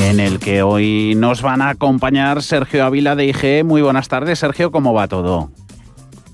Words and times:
en 0.00 0.18
el 0.18 0.38
que 0.38 0.62
hoy 0.62 1.14
nos 1.16 1.42
van 1.42 1.60
a 1.62 1.70
acompañar 1.70 2.42
Sergio 2.42 2.84
Ávila 2.84 3.14
de 3.14 3.26
IG. 3.26 3.64
Muy 3.64 3.82
buenas 3.82 4.08
tardes, 4.08 4.38
Sergio, 4.38 4.70
¿cómo 4.70 4.94
va 4.94 5.08
todo? 5.08 5.50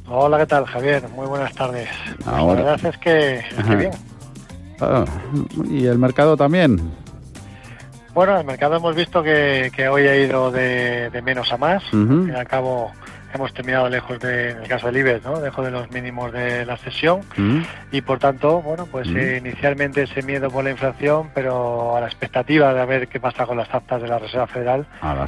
Hola, 0.09 0.39
¿qué 0.39 0.47
tal, 0.47 0.65
Javier? 0.67 1.09
Muy 1.11 1.27
buenas 1.27 1.53
tardes. 1.55 1.89
Pues 2.17 2.27
la 2.27 2.45
verdad 2.45 2.87
es 2.87 2.99
que, 2.99 3.45
bien. 3.77 3.91
Ah, 4.81 5.05
¿Y 5.69 5.87
el 5.87 5.99
mercado 5.99 6.37
también? 6.37 6.81
Bueno, 8.15 8.39
el 8.39 8.47
mercado 8.47 8.77
hemos 8.77 8.95
visto 8.95 9.23
que, 9.23 9.89
hoy 9.91 10.07
ha 10.07 10.17
ido 10.17 10.51
de, 10.51 11.11
menos 11.25 11.53
a 11.53 11.57
más. 11.57 11.83
Al 11.93 12.47
cabo, 12.47 12.93
hemos 13.37 13.55
terminado 13.55 13.89
lejos 13.89 14.19
de, 14.19 14.51
en 14.51 14.59
el 14.59 14.69
caso 14.69 14.87
del 14.87 14.99
IBEX, 14.99 15.25
¿no? 15.25 15.41
lejos 15.41 15.65
de 15.65 15.71
los 15.71 15.91
mínimos 15.91 16.33
de 16.33 16.67
la 16.67 16.77
sesión 16.77 17.21
mm. 17.37 17.61
y 17.93 18.01
por 18.01 18.19
tanto, 18.19 18.61
bueno, 18.61 18.87
pues 18.91 19.09
mm. 19.09 19.17
eh, 19.17 19.37
inicialmente 19.39 20.03
ese 20.03 20.23
miedo 20.23 20.51
por 20.51 20.65
la 20.65 20.71
inflación, 20.71 21.29
pero 21.35 21.97
a 21.97 22.01
la 22.01 22.07
expectativa 22.07 22.75
de 22.75 22.85
ver 22.85 23.09
qué 23.09 23.21
pasa 23.21 23.47
con 23.47 23.57
las 23.57 23.73
actas 23.73 24.03
de 24.03 24.09
la 24.09 24.19
Reserva 24.19 24.47
Federal 24.47 24.87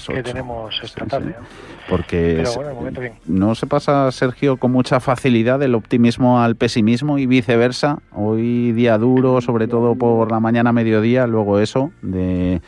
que 0.08 0.22
tenemos 0.22 0.78
esta 0.82 1.06
tarde. 1.06 1.34
Porque 1.88 2.44
no 3.26 3.54
se 3.54 3.66
pasa, 3.66 4.10
Sergio, 4.12 4.56
con 4.56 4.72
mucha 4.72 5.00
facilidad 5.00 5.58
del 5.58 5.74
optimismo 5.74 6.42
al 6.42 6.56
pesimismo 6.56 7.18
y 7.18 7.26
viceversa. 7.26 7.98
Hoy 8.12 8.72
día 8.72 8.98
duro, 8.98 9.40
sobre 9.40 9.68
todo 9.68 9.94
por 9.94 10.30
la 10.30 10.40
mañana, 10.40 10.72
mediodía, 10.72 11.26
luego 11.26 11.60
eso 11.60 11.90
de 12.02 12.60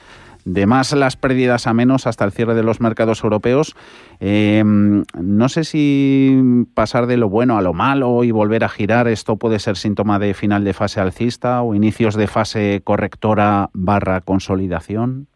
de 0.52 0.66
más 0.66 0.92
las 0.92 1.16
pérdidas 1.16 1.66
a 1.66 1.74
menos 1.74 2.06
hasta 2.06 2.24
el 2.24 2.32
cierre 2.32 2.54
de 2.54 2.62
los 2.62 2.80
mercados 2.80 3.22
europeos. 3.22 3.76
Eh, 4.20 4.62
no 4.64 5.48
sé 5.48 5.64
si 5.64 6.66
pasar 6.74 7.06
de 7.06 7.16
lo 7.16 7.28
bueno 7.28 7.56
a 7.56 7.62
lo 7.62 7.72
malo 7.72 8.24
y 8.24 8.30
volver 8.30 8.64
a 8.64 8.68
girar, 8.68 9.08
esto 9.08 9.36
puede 9.36 9.58
ser 9.58 9.76
síntoma 9.76 10.18
de 10.18 10.34
final 10.34 10.64
de 10.64 10.74
fase 10.74 11.00
alcista 11.00 11.62
o 11.62 11.74
inicios 11.74 12.14
de 12.14 12.26
fase 12.26 12.80
correctora 12.84 13.70
barra 13.72 14.20
consolidación. 14.20 15.28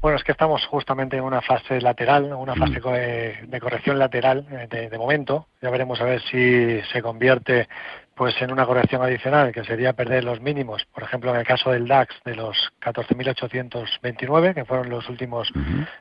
Bueno, 0.00 0.16
es 0.16 0.24
que 0.24 0.32
estamos 0.32 0.64
justamente 0.64 1.18
en 1.18 1.24
una 1.24 1.42
fase 1.42 1.78
lateral, 1.80 2.32
una 2.32 2.54
fase 2.54 2.80
mm. 2.80 3.50
de 3.50 3.60
corrección 3.60 3.98
lateral 3.98 4.46
eh, 4.50 4.88
de, 4.90 4.98
momento. 4.98 5.48
Ya 5.60 5.68
veremos 5.68 6.00
a 6.00 6.04
ver 6.04 6.22
si 6.22 6.80
se 6.90 7.02
convierte 7.02 7.68
pues 8.20 8.34
en 8.42 8.52
una 8.52 8.66
corrección 8.66 9.00
adicional, 9.00 9.50
que 9.50 9.64
sería 9.64 9.94
perder 9.94 10.24
los 10.24 10.42
mínimos, 10.42 10.84
por 10.92 11.02
ejemplo, 11.02 11.30
en 11.30 11.40
el 11.40 11.46
caso 11.46 11.70
del 11.70 11.88
DAX 11.88 12.14
de 12.26 12.34
los 12.34 12.54
14.829, 12.82 14.52
que 14.52 14.66
fueron 14.66 14.90
los 14.90 15.08
últimos 15.08 15.50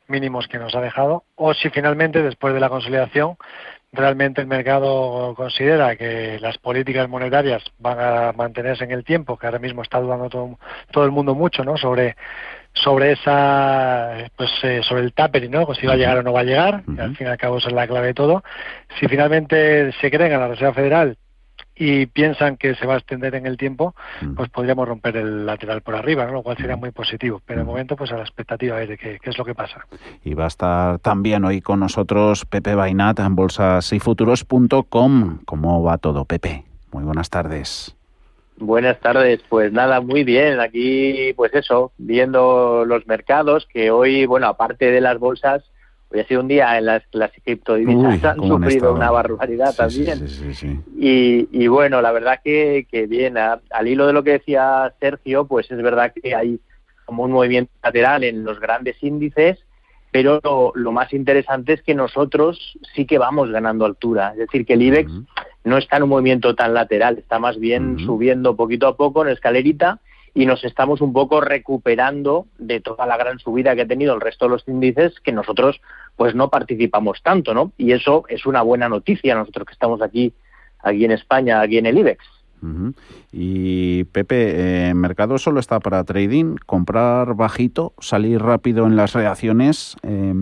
mínimos 0.09 0.49
que 0.49 0.59
nos 0.59 0.75
ha 0.75 0.81
dejado, 0.81 1.23
o 1.35 1.53
si 1.53 1.69
finalmente, 1.69 2.21
después 2.21 2.53
de 2.53 2.59
la 2.59 2.67
consolidación, 2.67 3.37
realmente 3.93 4.41
el 4.41 4.47
mercado 4.47 5.33
considera 5.33 5.95
que 5.95 6.37
las 6.41 6.57
políticas 6.57 7.07
monetarias 7.07 7.63
van 7.77 8.01
a 8.01 8.33
mantenerse 8.33 8.83
en 8.83 8.91
el 8.91 9.05
tiempo, 9.05 9.37
que 9.37 9.45
ahora 9.45 9.59
mismo 9.59 9.81
está 9.81 10.01
dudando 10.01 10.27
todo, 10.29 10.59
todo 10.91 11.05
el 11.05 11.11
mundo 11.11 11.35
mucho, 11.35 11.63
¿no? 11.63 11.77
Sobre 11.77 12.17
sobre 12.73 13.13
esa 13.13 14.29
pues 14.35 14.51
eh, 14.63 14.81
sobre 14.83 15.03
el 15.03 15.13
tapering 15.13 15.51
no 15.51 15.65
pues 15.65 15.79
si 15.79 15.87
va 15.87 15.93
a 15.93 15.97
llegar 15.97 16.17
o 16.17 16.23
no 16.23 16.33
va 16.33 16.41
a 16.41 16.43
llegar 16.43 16.83
que 16.83 17.01
al 17.01 17.15
fin 17.15 17.25
y 17.25 17.29
al 17.29 17.37
cabo 17.37 17.57
es 17.57 17.71
la 17.71 17.87
clave 17.87 18.07
de 18.07 18.13
todo 18.13 18.43
si 18.99 19.07
finalmente 19.07 19.91
se 19.93 20.11
creen 20.11 20.33
en 20.33 20.39
la 20.39 20.49
Reserva 20.49 20.73
Federal 20.75 21.17
y 21.79 22.05
piensan 22.07 22.57
que 22.57 22.75
se 22.75 22.85
va 22.85 22.95
a 22.95 22.97
extender 22.97 23.35
en 23.35 23.47
el 23.47 23.55
tiempo, 23.57 23.95
mm. 24.21 24.35
pues 24.35 24.49
podríamos 24.49 24.85
romper 24.85 25.15
el 25.15 25.45
lateral 25.45 25.81
por 25.81 25.95
arriba, 25.95 26.25
lo 26.25 26.43
cual 26.43 26.57
sería 26.57 26.75
mm. 26.75 26.79
muy 26.79 26.91
positivo. 26.91 27.41
Pero 27.45 27.61
de 27.61 27.63
mm. 27.63 27.67
momento, 27.67 27.95
pues 27.95 28.11
a 28.11 28.17
la 28.17 28.23
expectativa 28.23 28.77
de 28.77 28.97
qué, 28.97 29.17
qué 29.21 29.29
es 29.29 29.37
lo 29.37 29.45
que 29.45 29.55
pasa. 29.55 29.85
Y 30.23 30.33
va 30.33 30.43
a 30.43 30.47
estar 30.47 30.99
también 30.99 31.45
hoy 31.45 31.61
con 31.61 31.79
nosotros 31.79 32.45
Pepe 32.45 32.75
Bainat 32.75 33.19
en 33.19 33.33
bolsasyfuturos.com. 33.33 35.39
¿Cómo 35.45 35.81
va 35.81 35.97
todo, 35.97 36.25
Pepe? 36.25 36.65
Muy 36.91 37.05
buenas 37.05 37.29
tardes. 37.29 37.95
Buenas 38.57 38.99
tardes, 38.99 39.39
pues 39.47 39.71
nada, 39.71 40.01
muy 40.01 40.25
bien. 40.25 40.59
Aquí, 40.59 41.31
pues 41.37 41.53
eso, 41.53 41.93
viendo 41.97 42.83
los 42.83 43.07
mercados, 43.07 43.65
que 43.71 43.89
hoy, 43.89 44.25
bueno, 44.25 44.47
aparte 44.47 44.91
de 44.91 44.99
las 44.99 45.17
bolsas, 45.17 45.63
Hoy 46.11 46.21
ha 46.21 46.25
sido 46.25 46.41
un 46.41 46.47
día 46.47 46.77
en 46.77 46.85
las, 46.85 47.03
las 47.11 47.31
criptodivisas. 47.43 48.23
Han 48.23 48.47
sufrido 48.47 48.93
una 48.93 49.11
barbaridad 49.11 49.75
también. 49.75 50.25
y, 50.97 51.67
bueno, 51.67 52.01
la 52.01 52.11
verdad 52.11 52.39
que, 52.43 52.87
que 52.91 53.05
bien, 53.05 53.37
al 53.37 53.87
hilo 53.87 54.07
de 54.07 54.13
lo 54.13 54.23
que 54.23 54.31
decía 54.31 54.93
Sergio, 54.99 55.45
pues 55.45 55.69
es 55.69 55.81
verdad 55.81 56.13
que 56.13 56.35
hay 56.35 56.59
como 57.05 57.23
un 57.23 57.31
movimiento 57.31 57.71
lateral 57.83 58.23
en 58.23 58.43
los 58.43 58.59
grandes 58.59 59.01
índices, 59.01 59.57
pero 60.11 60.41
lo, 60.75 60.91
más 60.91 61.13
interesante 61.13 61.73
es 61.73 61.81
que 61.83 61.93
nosotros 61.93 62.77
sí 62.95 63.05
que 63.05 63.17
vamos 63.17 63.51
ganando 63.51 63.85
altura. 63.85 64.31
Es 64.33 64.39
decir, 64.39 64.65
que 64.65 64.73
el 64.73 64.81
IBEX 64.81 65.11
no 65.63 65.77
está 65.77 65.97
en 65.97 66.03
un 66.03 66.09
movimiento 66.09 66.55
tan 66.55 66.73
lateral, 66.73 67.17
está 67.17 67.39
más 67.39 67.59
bien 67.59 67.99
subiendo 67.99 68.55
poquito 68.55 68.87
a 68.87 68.97
poco 68.97 69.23
en 69.23 69.31
escalerita 69.31 69.99
y 70.33 70.45
nos 70.45 70.63
estamos 70.63 71.01
un 71.01 71.13
poco 71.13 71.41
recuperando 71.41 72.47
de 72.57 72.79
toda 72.79 73.05
la 73.05 73.17
gran 73.17 73.39
subida 73.39 73.75
que 73.75 73.81
ha 73.81 73.87
tenido 73.87 74.13
el 74.13 74.21
resto 74.21 74.45
de 74.45 74.51
los 74.51 74.67
índices 74.67 75.19
que 75.19 75.31
nosotros 75.31 75.81
pues 76.15 76.35
no 76.35 76.49
participamos 76.49 77.21
tanto, 77.23 77.53
¿no? 77.53 77.71
Y 77.77 77.91
eso 77.93 78.23
es 78.27 78.45
una 78.45 78.61
buena 78.61 78.89
noticia 78.89 79.35
nosotros 79.35 79.67
que 79.67 79.73
estamos 79.73 80.01
aquí 80.01 80.33
aquí 80.81 81.05
en 81.05 81.11
España, 81.11 81.61
aquí 81.61 81.77
en 81.77 81.85
el 81.85 81.97
IBEX. 81.97 82.25
Y 83.31 84.03
Pepe, 84.05 84.89
¿el 84.89 84.95
mercado 84.95 85.37
solo 85.37 85.61
está 85.61 85.79
para 85.79 86.03
trading, 86.03 86.57
comprar 86.65 87.35
bajito, 87.35 87.93
salir 87.99 88.41
rápido 88.41 88.85
en 88.85 88.97
las 88.97 89.13
reacciones. 89.13 89.95
Eh, 90.03 90.33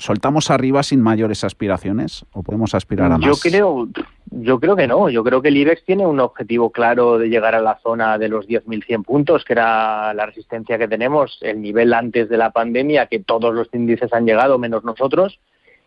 ¿Soltamos 0.00 0.50
arriba 0.50 0.82
sin 0.82 1.02
mayores 1.02 1.44
aspiraciones 1.44 2.24
o 2.32 2.42
podemos 2.42 2.74
aspirar 2.74 3.12
a 3.12 3.18
más? 3.18 3.26
Yo 3.26 3.34
creo, 3.36 3.86
yo 4.30 4.58
creo 4.58 4.74
que 4.74 4.86
no. 4.86 5.10
Yo 5.10 5.22
creo 5.22 5.42
que 5.42 5.48
el 5.48 5.58
IBEX 5.58 5.84
tiene 5.84 6.06
un 6.06 6.20
objetivo 6.20 6.70
claro 6.70 7.18
de 7.18 7.28
llegar 7.28 7.54
a 7.54 7.60
la 7.60 7.78
zona 7.82 8.16
de 8.16 8.30
los 8.30 8.48
10.100 8.48 9.04
puntos, 9.04 9.44
que 9.44 9.52
era 9.52 10.14
la 10.14 10.24
resistencia 10.24 10.78
que 10.78 10.88
tenemos, 10.88 11.38
el 11.42 11.60
nivel 11.60 11.92
antes 11.92 12.30
de 12.30 12.38
la 12.38 12.50
pandemia, 12.50 13.08
que 13.08 13.18
todos 13.18 13.54
los 13.54 13.68
índices 13.74 14.10
han 14.14 14.24
llegado, 14.24 14.58
menos 14.58 14.84
nosotros. 14.84 15.38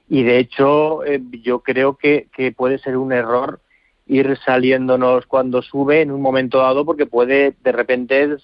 Y 0.07 0.21
de 0.21 0.37
hecho, 0.37 1.03
eh, 1.05 1.19
yo 1.41 1.61
creo 1.61 1.95
que, 1.97 2.27
que 2.35 2.51
puede 2.51 2.77
ser 2.77 2.97
un 2.97 3.13
error 3.13 3.61
ir 4.05 4.37
saliéndonos 4.45 5.25
cuando 5.25 5.63
sube 5.63 6.01
en 6.01 6.11
un 6.11 6.21
momento 6.21 6.59
dado, 6.59 6.85
porque 6.85 7.07
puede 7.07 7.55
de 7.63 7.71
repente 7.71 8.37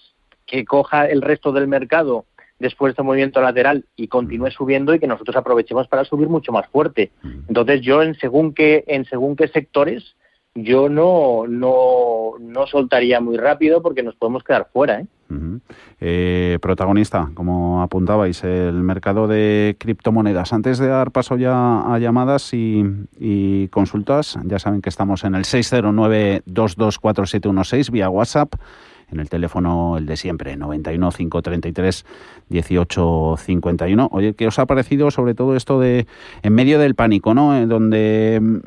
que 0.48 0.66
coja 0.66 1.06
el 1.06 1.22
resto 1.22 1.52
del 1.52 1.68
mercado 1.68 2.26
después 2.60 2.90
de 2.90 2.92
este 2.92 3.04
movimiento 3.04 3.42
lateral 3.42 3.86
y 3.96 4.08
continúe 4.08 4.52
subiendo 4.52 4.94
y 4.94 5.00
que 5.00 5.08
nosotros 5.08 5.36
aprovechemos 5.36 5.88
para 5.88 6.06
subir 6.06 6.28
mucho 6.28 6.52
más 6.52 6.68
fuerte. 6.68 7.12
Entonces 7.48 7.82
yo 7.82 8.04
en 8.04 8.16
según 8.16 8.54
qué 8.54 8.84
en 8.88 9.06
según 9.06 9.36
qué 9.36 9.48
sectores 9.48 10.16
yo 10.56 10.90
no 10.90 11.46
no 11.48 12.34
no 12.40 12.68
soltaría 12.68 13.22
muy 13.22 13.38
rápido 13.38 13.82
porque 13.82 14.04
nos 14.04 14.16
podemos 14.16 14.44
quedar 14.44 14.68
fuera. 14.72 15.02
¿eh? 15.02 15.08
Eh, 16.00 16.58
protagonista, 16.60 17.30
como 17.36 17.84
apuntabais, 17.84 18.44
el 18.44 18.82
mercado 18.82 19.28
de 19.28 19.76
criptomonedas. 19.80 20.54
Antes 20.54 20.80
de 20.80 20.88
dar 20.88 21.12
paso 21.12 21.38
ya 21.38 21.82
a 21.94 22.00
llamadas 22.00 22.52
y, 22.54 22.84
y 23.20 23.68
consultas, 23.68 24.40
ya 24.46 24.58
saben 24.58 24.82
que 24.82 24.90
estamos 24.90 25.24
en 25.24 25.36
el 25.36 25.46
609 25.46 26.42
224716 26.46 27.92
vía 27.92 28.10
WhatsApp 28.10 28.56
en 29.12 29.20
el 29.20 29.30
teléfono 29.30 29.98
el 29.98 30.06
de 30.06 30.18
siempre, 30.18 30.56
91 30.56 31.12
533 31.12 32.06
18 32.50 33.36
51. 33.38 34.10
Oye, 34.12 34.34
¿qué 34.34 34.48
os 34.48 34.60
ha 34.60 34.66
parecido 34.66 35.12
sobre 35.12 35.36
todo 35.36 35.56
esto 35.56 35.80
de 35.80 36.08
en 36.44 36.54
medio 36.54 36.80
del 36.80 36.96
pánico, 36.96 37.34
¿no? 37.34 37.56
Eh, 37.56 37.66
donde, 37.66 38.40
mm, 38.42 38.60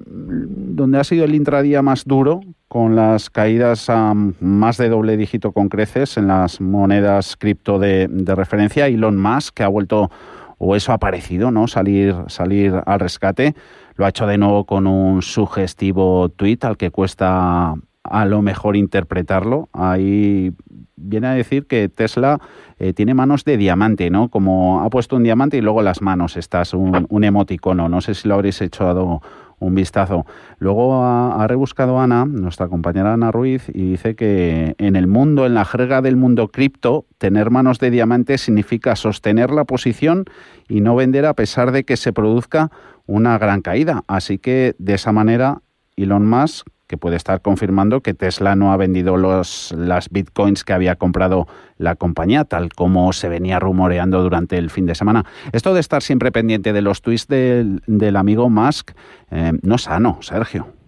donde 0.76 0.98
ha 0.98 1.04
sido 1.04 1.24
el 1.24 1.34
intradía 1.34 1.82
más 1.82 2.04
duro, 2.04 2.40
con 2.68 2.96
las 2.96 3.28
caídas 3.28 3.90
a 3.90 4.14
más 4.14 4.78
de 4.78 4.88
doble 4.88 5.18
dígito 5.18 5.52
con 5.52 5.68
creces 5.68 6.16
en 6.16 6.28
las 6.28 6.58
monedas 6.58 7.36
cripto 7.36 7.78
de, 7.78 8.08
de 8.08 8.34
referencia, 8.34 8.86
Elon 8.86 9.20
Musk, 9.20 9.54
que 9.56 9.62
ha 9.62 9.68
vuelto, 9.68 10.10
o 10.56 10.74
eso 10.74 10.92
ha 10.92 10.98
parecido, 10.98 11.50
¿no? 11.50 11.68
Salir, 11.68 12.14
salir 12.28 12.72
al 12.86 13.00
rescate. 13.00 13.54
Lo 13.96 14.06
ha 14.06 14.08
hecho 14.08 14.26
de 14.26 14.38
nuevo 14.38 14.64
con 14.64 14.86
un 14.86 15.20
sugestivo 15.20 16.30
tuit 16.30 16.64
al 16.64 16.78
que 16.78 16.90
cuesta 16.90 17.74
a 18.12 18.26
lo 18.26 18.42
mejor 18.42 18.76
interpretarlo. 18.76 19.70
Ahí 19.72 20.52
viene 20.96 21.28
a 21.28 21.32
decir 21.32 21.66
que 21.66 21.88
Tesla 21.88 22.38
eh, 22.78 22.92
tiene 22.92 23.14
manos 23.14 23.44
de 23.46 23.56
diamante, 23.56 24.10
¿no? 24.10 24.28
Como 24.28 24.82
ha 24.82 24.90
puesto 24.90 25.16
un 25.16 25.22
diamante 25.22 25.56
y 25.56 25.62
luego 25.62 25.80
las 25.80 26.02
manos, 26.02 26.36
estás 26.36 26.74
un, 26.74 27.24
emoticono. 27.24 27.88
No 27.88 28.02
sé 28.02 28.14
si 28.14 28.28
lo 28.28 28.34
habréis 28.34 28.60
echado 28.60 29.22
un 29.60 29.74
vistazo. 29.74 30.26
Luego 30.58 31.02
ha, 31.02 31.46
rebuscado 31.48 32.00
Ana, 32.00 32.26
nuestra 32.26 32.68
compañera 32.68 33.14
Ana 33.14 33.30
Ruiz, 33.30 33.70
y 33.72 33.92
dice 33.92 34.14
que 34.14 34.74
en 34.76 34.94
el 34.94 35.06
mundo, 35.06 35.46
en 35.46 35.54
la 35.54 35.64
jerga 35.64 36.02
del 36.02 36.16
mundo 36.16 36.48
cripto, 36.48 37.06
tener 37.16 37.50
manos 37.50 37.78
de 37.78 37.90
diamante 37.90 38.36
significa 38.36 38.94
sostener 38.94 39.50
la 39.50 39.64
posición 39.64 40.26
y 40.68 40.82
no 40.82 40.94
vender 40.96 41.24
a 41.24 41.32
pesar 41.32 41.72
de 41.72 41.84
que 41.84 41.96
se 41.96 42.12
produzca 42.12 42.70
una 43.06 43.38
gran 43.38 43.62
caída. 43.62 44.04
Así 44.06 44.36
que 44.36 44.74
de 44.78 44.94
esa 44.94 45.12
manera 45.12 45.62
Elon 45.96 46.28
Musk 46.28 46.66
que 46.92 46.98
puede 46.98 47.16
estar 47.16 47.40
confirmando 47.40 48.02
que 48.02 48.12
Tesla 48.12 48.54
no 48.54 48.70
ha 48.70 48.76
vendido 48.76 49.16
los, 49.16 49.72
las 49.74 50.10
bitcoins 50.10 50.62
que 50.62 50.74
había 50.74 50.96
comprado 50.96 51.48
la 51.78 51.96
compañía, 51.96 52.44
tal 52.44 52.68
como 52.74 53.14
se 53.14 53.30
venía 53.30 53.58
rumoreando 53.58 54.22
durante 54.22 54.58
el 54.58 54.68
fin 54.68 54.84
de 54.84 54.94
semana. 54.94 55.24
Esto 55.52 55.72
de 55.72 55.80
estar 55.80 56.02
siempre 56.02 56.30
pendiente 56.32 56.74
de 56.74 56.82
los 56.82 57.00
tweets 57.00 57.28
del, 57.28 57.82
del 57.86 58.14
amigo 58.16 58.50
Musk, 58.50 58.90
eh, 59.30 59.52
no 59.62 59.76
es 59.76 59.82
sano, 59.84 60.18
Sergio. 60.20 60.81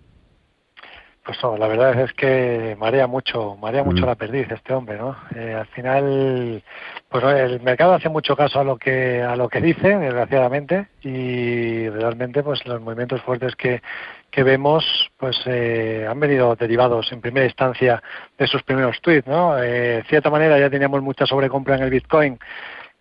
Pues 1.24 1.42
no, 1.42 1.56
la 1.56 1.68
verdad 1.68 1.98
es 2.00 2.12
que 2.12 2.76
marea 2.78 3.06
mucho, 3.06 3.56
marea 3.56 3.82
mucho 3.82 4.02
mm. 4.02 4.06
la 4.06 4.14
perdiz 4.14 4.50
este 4.50 4.74
hombre, 4.74 4.98
¿no? 4.98 5.16
Eh, 5.34 5.54
al 5.58 5.66
final, 5.68 6.62
pues 7.08 7.24
el 7.24 7.62
mercado 7.62 7.94
hace 7.94 8.10
mucho 8.10 8.36
caso 8.36 8.60
a 8.60 8.64
lo 8.64 8.76
que 8.76 9.22
a 9.22 9.34
lo 9.34 9.48
que 9.48 9.62
dice, 9.62 9.96
desgraciadamente, 9.96 10.88
y 11.00 11.88
realmente, 11.88 12.42
pues 12.42 12.66
los 12.66 12.78
movimientos 12.82 13.22
fuertes 13.22 13.56
que, 13.56 13.80
que 14.30 14.42
vemos, 14.42 14.84
pues 15.16 15.40
eh, 15.46 16.06
han 16.06 16.20
venido 16.20 16.56
derivados 16.56 17.10
en 17.10 17.22
primera 17.22 17.46
instancia 17.46 18.02
de 18.36 18.46
sus 18.46 18.62
primeros 18.62 19.00
tweets, 19.00 19.26
¿no? 19.26 19.56
Eh, 19.56 20.02
de 20.02 20.04
cierta 20.10 20.28
manera 20.28 20.58
ya 20.58 20.68
teníamos 20.68 21.00
mucha 21.00 21.24
sobrecompra 21.24 21.76
en 21.76 21.84
el 21.84 21.90
Bitcoin 21.90 22.38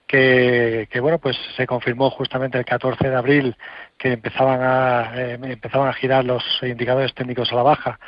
que, 0.07 0.87
bueno 1.01 1.17
pues 1.17 1.35
se 1.55 1.65
confirmó 1.65 2.09
justamente 2.11 2.57
el 2.57 2.65
14 2.65 3.09
de 3.09 3.15
abril 3.15 3.55
que 3.97 4.13
empezaban 4.13 4.59
a 4.61 5.11
eh, 5.15 5.39
empezaban 5.41 5.89
a 5.89 5.93
girar 5.93 6.23
los 6.23 6.43
indicadores 6.61 7.13
técnicos 7.13 7.51
a 7.51 7.55
la 7.55 7.63
baja. 7.63 7.99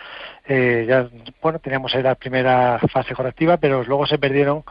Eh, 0.48 0.86
ya 0.88 1.10
bueno 1.42 1.60
teníamos 1.60 1.96
ahí 1.96 2.04
la 2.04 2.16
primera 2.16 2.80
fase 2.92 3.16
correctiva 3.16 3.58
pero 3.58 3.84
luego 3.84 4.06
se 4.06 4.20
perdieron 4.20 4.64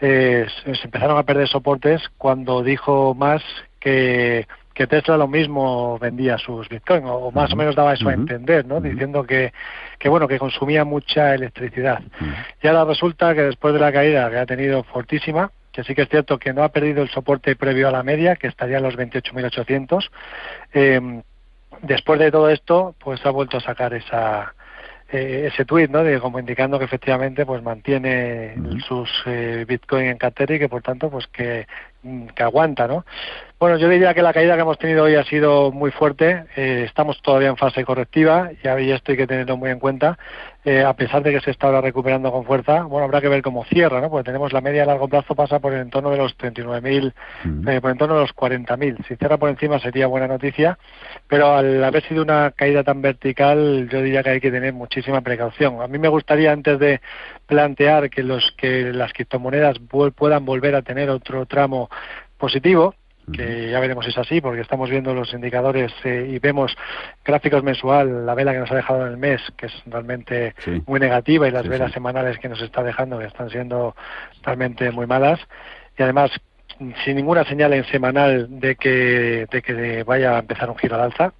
eh, 0.00 0.46
se 0.64 0.84
empezaron 0.84 1.16
a 1.16 1.22
perder 1.22 1.48
soportes 1.48 2.02
cuando 2.18 2.62
dijo 2.62 3.14
más 3.14 3.42
que 3.80 4.46
que 4.74 4.86
Tesla 4.86 5.16
lo 5.16 5.28
mismo 5.28 5.98
vendía 5.98 6.38
sus 6.38 6.68
Bitcoin 6.68 7.04
o 7.06 7.30
más 7.30 7.52
o 7.52 7.56
menos 7.56 7.76
daba 7.76 7.92
eso 7.92 8.08
a 8.08 8.14
entender, 8.14 8.64
¿no? 8.64 8.80
Diciendo 8.80 9.24
que, 9.24 9.52
que 9.98 10.08
bueno 10.08 10.26
que 10.26 10.38
consumía 10.38 10.84
mucha 10.84 11.34
electricidad. 11.34 12.00
Y 12.62 12.66
ahora 12.66 12.86
resulta 12.86 13.34
que 13.34 13.42
después 13.42 13.74
de 13.74 13.80
la 13.80 13.92
caída 13.92 14.30
que 14.30 14.38
ha 14.38 14.46
tenido 14.46 14.82
fortísima, 14.84 15.50
que 15.72 15.84
sí 15.84 15.94
que 15.94 16.02
es 16.02 16.08
cierto 16.08 16.38
que 16.38 16.52
no 16.52 16.62
ha 16.62 16.68
perdido 16.68 17.02
el 17.02 17.10
soporte 17.10 17.56
previo 17.56 17.88
a 17.88 17.92
la 17.92 18.02
media, 18.02 18.36
que 18.36 18.46
estaría 18.46 18.76
en 18.76 18.82
los 18.82 18.96
28.800. 18.96 20.10
Eh, 20.74 21.22
después 21.82 22.20
de 22.20 22.30
todo 22.30 22.50
esto, 22.50 22.94
pues 22.98 23.24
ha 23.24 23.30
vuelto 23.30 23.56
a 23.56 23.60
sacar 23.60 23.94
esa 23.94 24.54
eh, 25.12 25.50
ese 25.52 25.66
tuit, 25.66 25.90
¿no? 25.90 26.02
De 26.02 26.18
como 26.20 26.38
indicando 26.38 26.78
que 26.78 26.86
efectivamente 26.86 27.44
pues 27.44 27.62
mantiene 27.62 28.54
sus 28.88 29.10
eh, 29.26 29.66
Bitcoin 29.68 30.06
en 30.06 30.16
cartera 30.16 30.54
y 30.54 30.58
que 30.58 30.70
por 30.70 30.80
tanto 30.80 31.10
pues 31.10 31.26
que, 31.26 31.66
que 32.34 32.42
aguanta, 32.42 32.88
¿no? 32.88 33.04
Bueno, 33.62 33.76
yo 33.76 33.88
diría 33.88 34.12
que 34.12 34.22
la 34.22 34.32
caída 34.32 34.56
que 34.56 34.62
hemos 34.62 34.76
tenido 34.76 35.04
hoy 35.04 35.14
ha 35.14 35.22
sido 35.22 35.70
muy 35.70 35.92
fuerte. 35.92 36.46
Eh, 36.56 36.82
estamos 36.84 37.22
todavía 37.22 37.46
en 37.46 37.56
fase 37.56 37.84
correctiva 37.84 38.50
y 38.60 38.90
esto 38.90 39.12
hay 39.12 39.16
que 39.16 39.26
tenerlo 39.28 39.56
muy 39.56 39.70
en 39.70 39.78
cuenta. 39.78 40.18
Eh, 40.64 40.82
a 40.82 40.94
pesar 40.94 41.22
de 41.22 41.30
que 41.30 41.40
se 41.40 41.52
está 41.52 41.68
ahora 41.68 41.80
recuperando 41.80 42.32
con 42.32 42.44
fuerza, 42.44 42.82
bueno, 42.82 43.04
habrá 43.04 43.20
que 43.20 43.28
ver 43.28 43.40
cómo 43.40 43.64
cierra, 43.66 44.00
¿no? 44.00 44.10
Porque 44.10 44.24
tenemos 44.24 44.52
la 44.52 44.60
media 44.60 44.82
a 44.82 44.86
largo 44.86 45.06
plazo 45.06 45.36
pasa 45.36 45.60
por 45.60 45.72
el 45.74 45.82
entorno 45.82 46.10
de 46.10 46.16
los 46.16 46.36
39.000, 46.38 47.12
mm. 47.44 47.68
eh, 47.68 47.80
por 47.80 47.90
el 47.90 47.94
entorno 47.94 48.16
de 48.16 48.22
los 48.22 48.34
40.000. 48.34 49.06
Si 49.06 49.14
cierra 49.14 49.36
por 49.36 49.48
encima 49.48 49.78
sería 49.78 50.08
buena 50.08 50.26
noticia, 50.26 50.76
pero 51.28 51.54
al 51.54 51.84
haber 51.84 52.02
sido 52.08 52.24
una 52.24 52.50
caída 52.50 52.82
tan 52.82 53.00
vertical, 53.00 53.88
yo 53.88 54.02
diría 54.02 54.24
que 54.24 54.30
hay 54.30 54.40
que 54.40 54.50
tener 54.50 54.72
muchísima 54.72 55.20
precaución. 55.20 55.80
A 55.82 55.86
mí 55.86 55.98
me 55.98 56.08
gustaría 56.08 56.50
antes 56.50 56.80
de 56.80 57.00
plantear 57.46 58.10
que 58.10 58.24
los 58.24 58.42
que 58.58 58.92
las 58.92 59.12
criptomonedas 59.12 59.76
puedan 60.16 60.44
volver 60.44 60.74
a 60.74 60.82
tener 60.82 61.10
otro 61.10 61.46
tramo 61.46 61.88
positivo, 62.38 62.96
que 63.32 63.70
ya 63.70 63.80
veremos 63.80 64.04
si 64.04 64.10
es 64.10 64.18
así, 64.18 64.40
porque 64.40 64.60
estamos 64.60 64.90
viendo 64.90 65.14
los 65.14 65.32
indicadores 65.32 65.92
eh, 66.04 66.28
y 66.30 66.38
vemos 66.38 66.74
gráficos 67.24 67.62
mensual, 67.62 68.26
la 68.26 68.34
vela 68.34 68.52
que 68.52 68.58
nos 68.58 68.70
ha 68.70 68.76
dejado 68.76 69.06
en 69.06 69.12
el 69.12 69.18
mes, 69.18 69.40
que 69.56 69.66
es 69.66 69.82
realmente 69.86 70.54
muy 70.86 70.98
negativa, 70.98 71.46
y 71.46 71.50
las 71.50 71.68
velas 71.68 71.92
semanales 71.92 72.38
que 72.38 72.48
nos 72.48 72.60
está 72.60 72.82
dejando, 72.82 73.18
que 73.18 73.26
están 73.26 73.50
siendo 73.50 73.94
realmente 74.42 74.90
muy 74.90 75.06
malas. 75.06 75.40
Y 75.98 76.02
además, 76.02 76.30
sin 77.04 77.16
ninguna 77.16 77.44
señal 77.44 77.72
en 77.74 77.84
semanal 77.84 78.60
de 78.60 78.76
que, 78.76 79.46
de 79.50 79.62
que 79.62 80.02
vaya 80.04 80.36
a 80.36 80.40
empezar 80.40 80.68
un 80.70 80.76
giro 80.76 80.96
al 80.96 81.02
alza, 81.02 81.32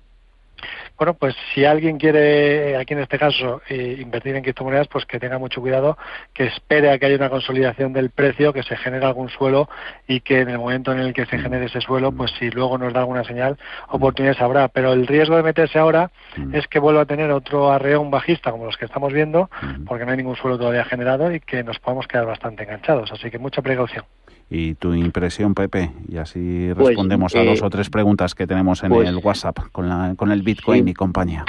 bueno, 0.97 1.15
pues 1.15 1.35
si 1.53 1.65
alguien 1.65 1.99
quiere, 1.99 2.77
aquí 2.77 2.95
en 2.95 3.01
este 3.01 3.19
caso, 3.19 3.61
eh, 3.69 3.99
invertir 4.01 4.37
en 4.37 4.43
criptomonedas, 4.43 4.89
pues 4.89 5.05
que 5.07 5.19
tenga 5.19 5.39
mucho 5.39 5.61
cuidado, 5.61 5.97
que 6.33 6.45
espere 6.45 6.91
a 6.91 6.99
que 6.99 7.07
haya 7.07 7.17
una 7.17 7.31
consolidación 7.31 7.93
del 7.93 8.11
precio, 8.11 8.53
que 8.53 8.63
se 8.63 8.77
genere 8.77 9.07
algún 9.07 9.29
suelo 9.29 9.69
y 10.07 10.21
que 10.21 10.41
en 10.41 10.49
el 10.49 10.59
momento 10.59 10.93
en 10.93 11.01
el 11.01 11.13
que 11.13 11.27
se 11.27 11.39
genere 11.39 11.67
ese 11.67 11.81
suelo, 11.81 12.13
pues 12.13 12.31
si 12.39 12.51
luego 12.51 12.79
nos 12.79 12.93
da 12.93 13.01
alguna 13.01 13.25
señal, 13.25 13.59
oportunidades 13.89 14.41
habrá. 14.41 14.69
Pero 14.69 14.93
el 14.93 15.07
riesgo 15.07 15.37
de 15.37 15.43
meterse 15.43 15.79
ahora 15.79 16.11
mm. 16.37 16.55
es 16.55 16.67
que 16.69 16.79
vuelva 16.79 17.03
a 17.03 17.07
tener 17.07 17.31
otro 17.31 17.73
arreón 17.73 18.11
bajista 18.11 18.51
como 18.51 18.67
los 18.67 18.77
que 18.77 18.85
estamos 18.85 19.13
viendo, 19.13 19.51
mm. 19.61 19.85
porque 19.85 20.05
no 20.05 20.13
hay 20.13 20.19
ningún 20.19 20.37
suelo 20.37 20.59
todavía 20.59 20.85
generado 20.85 21.33
y 21.33 21.41
que 21.41 21.65
nos 21.65 21.79
podamos 21.79 22.07
quedar 22.07 22.27
bastante 22.27 22.65
enganchados. 22.65 23.11
Así 23.13 23.31
que 23.31 23.39
mucha 23.39 23.63
precaución. 23.63 24.05
Y 24.55 24.75
tu 24.75 24.93
impresión, 24.93 25.55
Pepe, 25.55 25.91
y 26.09 26.19
así 26.19 26.69
pues, 26.75 26.89
respondemos 26.89 27.35
a 27.35 27.43
dos 27.43 27.63
eh, 27.63 27.65
o 27.65 27.71
tres 27.71 27.89
preguntas 27.89 28.35
que 28.35 28.47
tenemos 28.47 28.83
en 28.83 28.91
pues 28.91 29.09
el 29.09 29.17
WhatsApp 29.17 29.59
con, 29.73 29.89
la, 29.89 30.13
con 30.15 30.31
el 30.31 30.43
Bitcoin 30.43 30.87
y 30.87 30.93
compañía. 30.93 31.47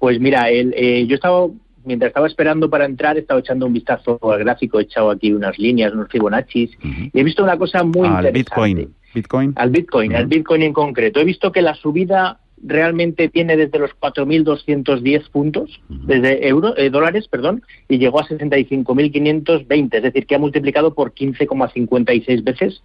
Pues 0.00 0.18
mira, 0.18 0.50
el, 0.50 0.74
eh, 0.76 1.06
yo 1.06 1.14
estaba, 1.14 1.46
mientras 1.84 2.08
estaba 2.08 2.26
esperando 2.26 2.68
para 2.68 2.84
entrar, 2.84 3.16
estaba 3.16 3.38
echando 3.38 3.66
un 3.66 3.72
vistazo 3.72 4.18
al 4.22 4.40
gráfico, 4.40 4.80
he 4.80 4.82
echado 4.82 5.10
aquí 5.10 5.32
unas 5.32 5.56
líneas, 5.56 5.92
unos 5.92 6.08
Fibonacci, 6.08 6.68
y 6.82 7.10
he 7.16 7.22
visto 7.22 7.44
una 7.44 7.56
cosa 7.56 7.84
muy 7.84 8.08
al 8.08 8.26
interesante. 8.26 8.38
Bitcoin. 8.38 8.94
Bitcoin. 9.14 9.52
Al 9.54 9.70
Bitcoin, 9.70 10.14
al 10.16 10.26
Bitcoin 10.26 10.62
en 10.62 10.72
concreto. 10.72 11.20
He 11.20 11.24
visto 11.24 11.52
que 11.52 11.62
la 11.62 11.74
subida 11.74 12.40
realmente 12.62 13.28
tiene 13.28 13.56
desde 13.56 13.78
los 13.78 13.90
4.210 14.00 15.30
puntos, 15.30 15.80
desde 15.88 16.48
euro, 16.48 16.76
eh, 16.76 16.90
dólares, 16.90 17.28
perdón, 17.28 17.62
y 17.88 17.98
llegó 17.98 18.20
a 18.20 18.24
65.520, 18.24 19.94
es 19.96 20.02
decir, 20.02 20.26
que 20.26 20.34
ha 20.34 20.38
multiplicado 20.38 20.94
por 20.94 21.12
15,56 21.12 22.44
veces. 22.44 22.82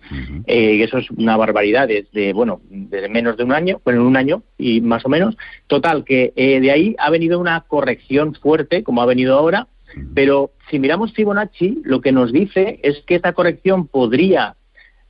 eh, 0.48 0.84
eso 0.84 0.98
es 0.98 1.10
una 1.12 1.38
barbaridad 1.38 1.88
desde, 1.88 2.34
bueno, 2.34 2.62
desde 2.70 3.10
menos 3.10 3.38
de 3.38 3.44
un 3.44 3.54
año, 3.54 3.82
bueno, 3.84 4.02
en 4.02 4.08
un 4.08 4.18
año 4.18 4.44
y 4.58 4.82
más 4.82 5.06
o 5.06 5.10
menos. 5.10 5.38
Total, 5.68 6.04
que 6.04 6.34
eh, 6.36 6.60
de 6.60 6.72
ahí 6.72 6.96
ha 7.00 7.10
venido 7.10 7.40
una 7.40 7.62
corrección 7.62 8.36
fuerte, 8.36 8.84
como 8.84 9.02
ha 9.02 9.06
venido 9.06 9.38
ahora, 9.38 9.68
pero 10.14 10.52
si 10.70 10.80
miramos 10.80 11.14
Fibonacci, 11.14 11.82
lo 11.84 12.02
que 12.02 12.12
nos 12.12 12.32
dice 12.32 12.80
es 12.84 13.02
que 13.06 13.16
esta 13.16 13.34
corrección 13.34 13.88
podría 13.88 14.56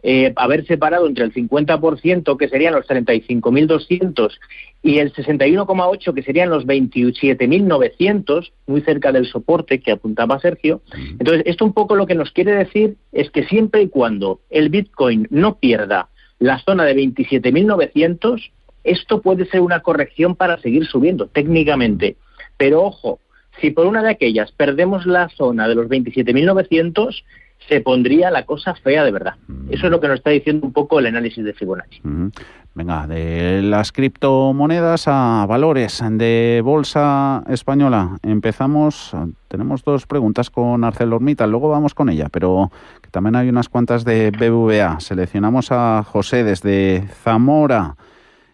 eh, 0.03 0.33
haber 0.35 0.65
separado 0.65 1.07
entre 1.07 1.25
el 1.25 1.33
50%, 1.33 2.37
que 2.37 2.49
serían 2.49 2.73
los 2.73 2.87
35.200, 2.87 4.31
y 4.81 4.97
el 4.97 5.13
61,8%, 5.13 6.13
que 6.13 6.23
serían 6.23 6.49
los 6.49 6.65
27.900, 6.65 8.51
muy 8.67 8.81
cerca 8.81 9.11
del 9.11 9.27
soporte 9.27 9.79
que 9.79 9.91
apuntaba 9.91 10.39
Sergio. 10.39 10.81
Entonces, 11.19 11.43
esto 11.45 11.65
un 11.65 11.73
poco 11.73 11.95
lo 11.95 12.07
que 12.07 12.15
nos 12.15 12.31
quiere 12.31 12.53
decir 12.53 12.95
es 13.11 13.29
que 13.29 13.43
siempre 13.45 13.83
y 13.83 13.89
cuando 13.89 14.41
el 14.49 14.69
Bitcoin 14.69 15.27
no 15.29 15.59
pierda 15.59 16.09
la 16.39 16.59
zona 16.59 16.85
de 16.85 16.95
27.900, 16.95 18.51
esto 18.83 19.21
puede 19.21 19.45
ser 19.45 19.61
una 19.61 19.81
corrección 19.81 20.35
para 20.35 20.59
seguir 20.59 20.85
subiendo 20.85 21.27
técnicamente. 21.27 22.15
Pero 22.57 22.83
ojo, 22.83 23.19
si 23.59 23.69
por 23.69 23.85
una 23.85 24.01
de 24.01 24.09
aquellas 24.09 24.51
perdemos 24.51 25.05
la 25.05 25.29
zona 25.29 25.67
de 25.67 25.75
los 25.75 25.87
27.900, 25.87 27.23
se 27.67 27.81
pondría 27.81 28.31
la 28.31 28.45
cosa 28.45 28.75
fea 28.75 29.03
de 29.03 29.11
verdad. 29.11 29.35
Mm. 29.47 29.73
Eso 29.73 29.85
es 29.85 29.91
lo 29.91 29.99
que 29.99 30.07
nos 30.07 30.17
está 30.17 30.29
diciendo 30.29 30.65
un 30.65 30.73
poco 30.73 30.99
el 30.99 31.05
análisis 31.05 31.43
de 31.43 31.53
Fibonacci. 31.53 31.99
Mm. 32.03 32.29
Venga, 32.73 33.05
de 33.05 33.61
las 33.61 33.91
criptomonedas 33.91 35.05
a 35.07 35.45
valores 35.45 36.01
de 36.09 36.61
bolsa 36.63 37.43
española. 37.49 38.17
Empezamos, 38.23 39.11
tenemos 39.49 39.83
dos 39.83 40.07
preguntas 40.07 40.49
con 40.49 40.85
ArcelorMittal, 40.85 41.51
luego 41.51 41.67
vamos 41.67 41.93
con 41.93 42.07
ella, 42.07 42.29
pero 42.31 42.71
también 43.11 43.35
hay 43.35 43.49
unas 43.49 43.67
cuantas 43.67 44.05
de 44.05 44.31
BVA. 44.31 45.01
Seleccionamos 45.01 45.67
a 45.71 46.03
José 46.03 46.45
desde 46.45 47.09
Zamora. 47.23 47.97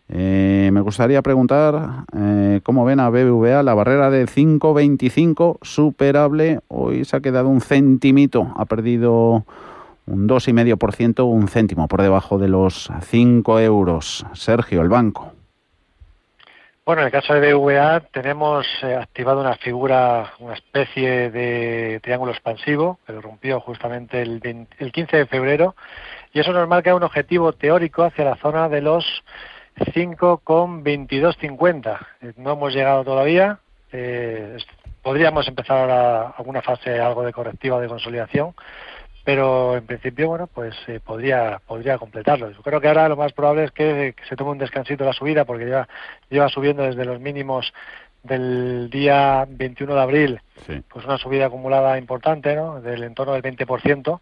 Eh, 0.10 0.70
me 0.72 0.82
gustaría 0.82 1.22
preguntar 1.22 2.06
eh, 2.18 2.62
cómo 2.64 2.86
ven 2.86 3.00
a 3.00 3.10
BBVA 3.10 3.62
la 3.64 3.74
barrera 3.74 4.10
de 4.10 4.26
5,25 4.26 5.58
superable. 5.62 6.60
Hoy 6.70 7.04
se 7.04 7.18
ha 7.18 7.22
quedado 7.22 7.50
un 7.50 7.62
centimito, 7.62 8.54
ha 8.56 8.66
perdido 8.66 9.46
un 10.06 10.28
2,5%, 10.30 11.26
un 11.26 11.48
céntimo 11.50 11.88
por 11.88 12.02
debajo 12.02 12.38
de 12.38 12.48
los 12.48 12.90
5 13.02 13.60
euros. 13.60 14.26
Sergio, 14.34 14.82
el 14.82 14.90
banco. 14.90 15.34
Bueno, 16.88 17.02
en 17.02 17.08
el 17.08 17.12
caso 17.12 17.34
de 17.34 17.54
BVA 17.54 18.00
tenemos 18.14 18.66
eh, 18.82 18.96
activado 18.96 19.42
una 19.42 19.56
figura, 19.58 20.32
una 20.40 20.54
especie 20.54 21.30
de 21.30 22.00
triángulo 22.02 22.32
expansivo 22.32 22.98
que 23.06 23.12
lo 23.12 23.20
rompió 23.20 23.60
justamente 23.60 24.22
el, 24.22 24.40
15 24.94 25.18
de 25.18 25.26
febrero 25.26 25.76
y 26.32 26.40
eso 26.40 26.54
nos 26.54 26.66
marca 26.66 26.96
un 26.96 27.04
objetivo 27.04 27.52
teórico 27.52 28.04
hacia 28.04 28.24
la 28.24 28.38
zona 28.38 28.70
de 28.70 28.80
los 28.80 29.04
5,2250. 29.78 32.00
Eh, 32.22 32.34
no 32.38 32.54
hemos 32.54 32.74
llegado 32.74 33.04
todavía. 33.04 33.60
Eh, 33.92 34.58
podríamos 35.02 35.48
empezar 35.48 35.90
a 35.90 36.30
alguna 36.32 36.62
fase 36.62 37.00
algo 37.00 37.24
de 37.24 37.32
correctiva 37.32 37.80
de 37.80 37.88
consolidación, 37.88 38.54
pero 39.24 39.78
en 39.78 39.86
principio, 39.86 40.28
bueno, 40.28 40.48
pues 40.48 40.76
eh, 40.88 41.00
podría, 41.04 41.62
podría 41.66 41.98
completarlo. 41.98 42.52
Yo 42.52 42.62
creo 42.62 42.82
que 42.82 42.88
ahora 42.88 43.10
lo 43.10 43.16
más 43.16 43.34
probable 43.34 43.64
es 43.66 43.72
que, 43.72 44.16
se 44.28 44.36
tome 44.36 44.52
un 44.52 44.58
descansito 44.58 45.06
la 45.06 45.14
subida, 45.14 45.46
porque 45.46 45.70
ya 45.70 45.88
lleva 46.30 46.50
subiendo 46.50 46.84
desde 46.84 47.06
los 47.06 47.20
mínimos 47.20 47.74
del 48.24 48.90
día 48.90 49.46
21 49.48 49.96
de 49.96 50.02
abril, 50.02 50.42
pues 50.90 51.06
una 51.06 51.18
subida 51.18 51.46
acumulada 51.46 51.98
importante, 51.98 52.54
¿no? 52.56 52.82
Del 52.82 53.04
entorno 53.04 53.34
del 53.34 53.44
20%. 53.44 54.20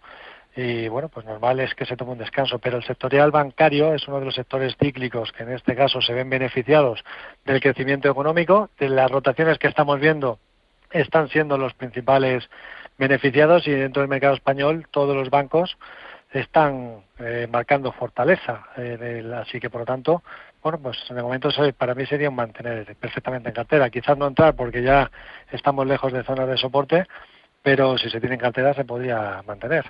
Y 0.56 0.88
bueno, 0.88 1.10
pues 1.10 1.26
normal 1.26 1.60
es 1.60 1.76
que 1.76 1.86
se 1.86 1.98
tome 1.98 2.14
un 2.14 2.18
descanso, 2.18 2.60
pero 2.60 2.78
el 2.78 2.84
sectorial 2.84 3.32
bancario 3.32 3.94
es 3.94 4.08
uno 4.08 4.20
de 4.20 4.26
los 4.26 4.36
sectores 4.36 4.76
cíclicos 4.82 5.32
que 5.34 5.44
en 5.44 5.52
este 5.52 5.76
caso 5.76 6.02
se 6.02 6.14
ven 6.14 6.30
beneficiados 6.30 7.04
del 7.44 7.60
crecimiento 7.60 8.10
económico, 8.10 8.70
de 8.80 8.90
las 8.90 9.12
rotaciones 9.12 9.58
que 9.58 9.68
estamos 9.68 10.00
viendo 10.00 10.40
están 10.92 11.30
siendo 11.30 11.58
los 11.58 11.74
principales 11.74 12.50
beneficiados 12.98 13.68
y 13.68 13.72
dentro 13.72 14.02
del 14.02 14.10
mercado 14.10 14.36
español 14.36 14.88
todos 14.92 15.16
los 15.16 15.30
bancos 15.30 15.78
están 16.32 17.04
eh, 17.20 17.48
marcando 17.52 17.92
fortaleza. 17.92 18.66
Eh, 18.78 19.32
así 19.36 19.60
que, 19.60 19.70
por 19.70 19.82
lo 19.82 19.86
tanto, 19.86 20.24
bueno, 20.62 20.80
pues 20.80 20.98
en 21.10 21.18
el 21.18 21.24
momento 21.24 21.50
para 21.78 21.96
mí 21.96 22.06
sería 22.06 22.30
un 22.30 22.36
mantener 22.36 22.96
perfectamente 22.96 23.50
en 23.50 23.56
cartera. 23.56 23.90
Quizás 23.90 24.18
no 24.18 24.28
entrar 24.28 24.56
porque 24.56 24.82
ya 24.82 25.12
estamos 25.52 25.86
lejos 25.86 26.12
de 26.12 26.24
zonas 26.24 26.48
de 26.48 26.58
soporte, 26.58 27.06
pero 27.62 27.98
si 27.98 28.10
se 28.10 28.20
tiene 28.20 28.36
en 28.36 28.42
cartera 28.42 28.74
se 28.74 28.86
podría 28.86 29.42
mantener. 29.46 29.86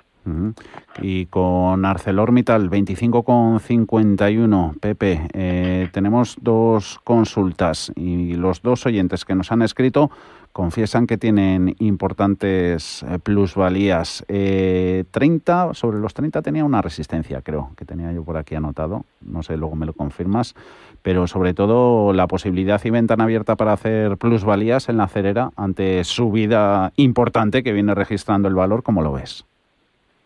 Y 1.00 1.26
con 1.26 1.84
ArcelorMittal 1.84 2.70
25,51, 2.70 4.80
Pepe, 4.80 5.28
eh, 5.32 5.88
tenemos 5.92 6.36
dos 6.40 7.00
consultas 7.04 7.92
y 7.94 8.34
los 8.34 8.62
dos 8.62 8.86
oyentes 8.86 9.24
que 9.24 9.34
nos 9.34 9.52
han 9.52 9.62
escrito 9.62 10.10
confiesan 10.56 11.06
que 11.06 11.18
tienen 11.18 11.76
importantes 11.80 13.02
eh, 13.02 13.18
plusvalías. 13.18 14.24
30, 14.26 14.30
eh, 14.30 15.04
sobre 15.74 15.98
los 15.98 16.14
30 16.14 16.40
tenía 16.40 16.64
una 16.64 16.80
resistencia, 16.80 17.42
creo, 17.42 17.72
que 17.76 17.84
tenía 17.84 18.10
yo 18.12 18.24
por 18.24 18.38
aquí 18.38 18.54
anotado. 18.54 19.04
No 19.20 19.42
sé, 19.42 19.58
luego 19.58 19.76
me 19.76 19.84
lo 19.84 19.92
confirmas. 19.92 20.54
Pero 21.02 21.26
sobre 21.26 21.52
todo 21.52 22.14
la 22.14 22.26
posibilidad 22.26 22.80
y 22.82 22.90
ventana 22.90 23.24
abierta 23.24 23.56
para 23.56 23.74
hacer 23.74 24.16
plusvalías 24.16 24.88
en 24.88 24.96
la 24.96 25.08
cerera 25.08 25.50
ante 25.56 26.02
subida 26.04 26.90
importante 26.96 27.62
que 27.62 27.74
viene 27.74 27.94
registrando 27.94 28.48
el 28.48 28.54
valor, 28.54 28.82
¿cómo 28.82 29.02
lo 29.02 29.12
ves? 29.12 29.44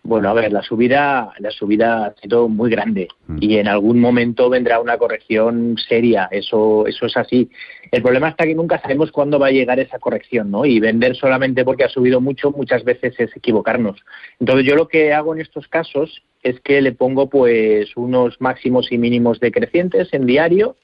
Bueno, 0.03 0.31
a 0.31 0.33
ver, 0.33 0.51
la 0.51 0.63
subida, 0.63 1.33
la 1.39 1.51
subida 1.51 2.07
ha 2.07 2.15
sido 2.15 2.49
muy 2.49 2.71
grande 2.71 3.09
mm. 3.27 3.39
y 3.41 3.59
en 3.59 3.69
algún 3.69 4.01
momento 4.01 4.49
vendrá 4.49 4.81
una 4.81 4.97
corrección 4.97 5.77
seria. 5.77 6.29
Eso, 6.31 6.87
eso 6.87 7.07
es 7.07 7.17
así. 7.17 7.51
El 7.91 8.03
problema 8.03 8.31
está 8.31 8.45
que 8.45 8.55
nunca 8.55 8.81
sabemos 8.81 9.13
cuándo 9.13 9.39
va 9.39 9.49
a 9.49 9.53
llegar 9.53 9.79
esa 9.79 9.99
corrección, 9.99 10.51
¿no? 10.51 10.65
Y 10.65 10.81
vender 10.81 11.17
solamente 11.17 11.65
porque 11.65 11.85
ha 11.85 11.89
subido 11.89 12.21
mucho 12.21 12.51
muchas 12.51 12.83
veces 12.83 13.15
es 13.19 13.37
equivocarnos. 13.37 14.03
Entonces 14.39 14.67
yo 14.67 14.75
lo 14.75 14.89
que 14.89 15.13
hago 15.13 15.35
en 15.35 15.43
estos 15.43 15.69
casos 15.69 16.23
es 16.43 16.59
que 16.61 16.81
le 16.81 16.93
pongo 16.93 17.29
pues 17.29 17.95
unos 17.97 18.41
máximos 18.41 18.91
y 18.91 18.99
mínimos 18.99 19.39
decrecientes 19.39 20.09
en 20.13 20.25
diario 20.25 20.77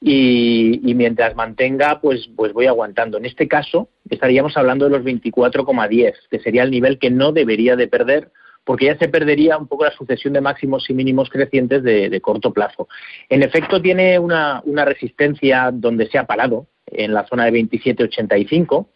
y, 0.00 0.80
y, 0.82 0.94
mientras 0.94 1.36
mantenga, 1.36 2.00
pues, 2.00 2.28
pues 2.34 2.52
voy 2.52 2.66
aguantando. 2.66 3.18
En 3.18 3.26
este 3.26 3.48
caso, 3.48 3.90
estaríamos 4.08 4.56
hablando 4.56 4.86
de 4.86 4.92
los 4.92 5.04
24,10, 5.04 6.14
que 6.30 6.38
sería 6.38 6.62
el 6.62 6.70
nivel 6.70 6.98
que 6.98 7.10
no 7.10 7.32
debería 7.32 7.76
de 7.76 7.86
perder 7.86 8.30
porque 8.64 8.86
ya 8.86 8.98
se 8.98 9.08
perdería 9.08 9.58
un 9.58 9.66
poco 9.66 9.84
la 9.84 9.92
sucesión 9.92 10.32
de 10.32 10.40
máximos 10.40 10.88
y 10.88 10.94
mínimos 10.94 11.28
crecientes 11.30 11.82
de, 11.82 12.20
corto 12.20 12.52
plazo. 12.52 12.88
En 13.28 13.42
efecto, 13.42 13.80
tiene 13.80 14.18
una, 14.18 14.62
resistencia 14.84 15.70
donde 15.72 16.06
se 16.08 16.18
ha 16.18 16.26
parado, 16.26 16.66
en 16.86 17.14
la 17.14 17.26
zona 17.26 17.44
de 17.44 17.52
27,85, 17.52 18.86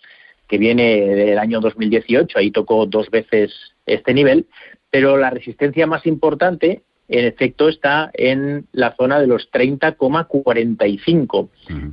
que 0.48 0.58
viene 0.58 1.00
del 1.06 1.38
año 1.38 1.60
2018, 1.60 2.38
ahí 2.38 2.50
tocó 2.50 2.86
dos 2.86 3.10
veces 3.10 3.52
este 3.86 4.12
nivel, 4.12 4.46
pero 4.90 5.16
la 5.16 5.30
resistencia 5.30 5.86
más 5.86 6.06
importante 6.06 6.82
en 7.18 7.26
efecto 7.26 7.68
está 7.68 8.10
en 8.14 8.66
la 8.72 8.94
zona 8.96 9.20
de 9.20 9.28
los 9.28 9.50
30,45, 9.52 11.48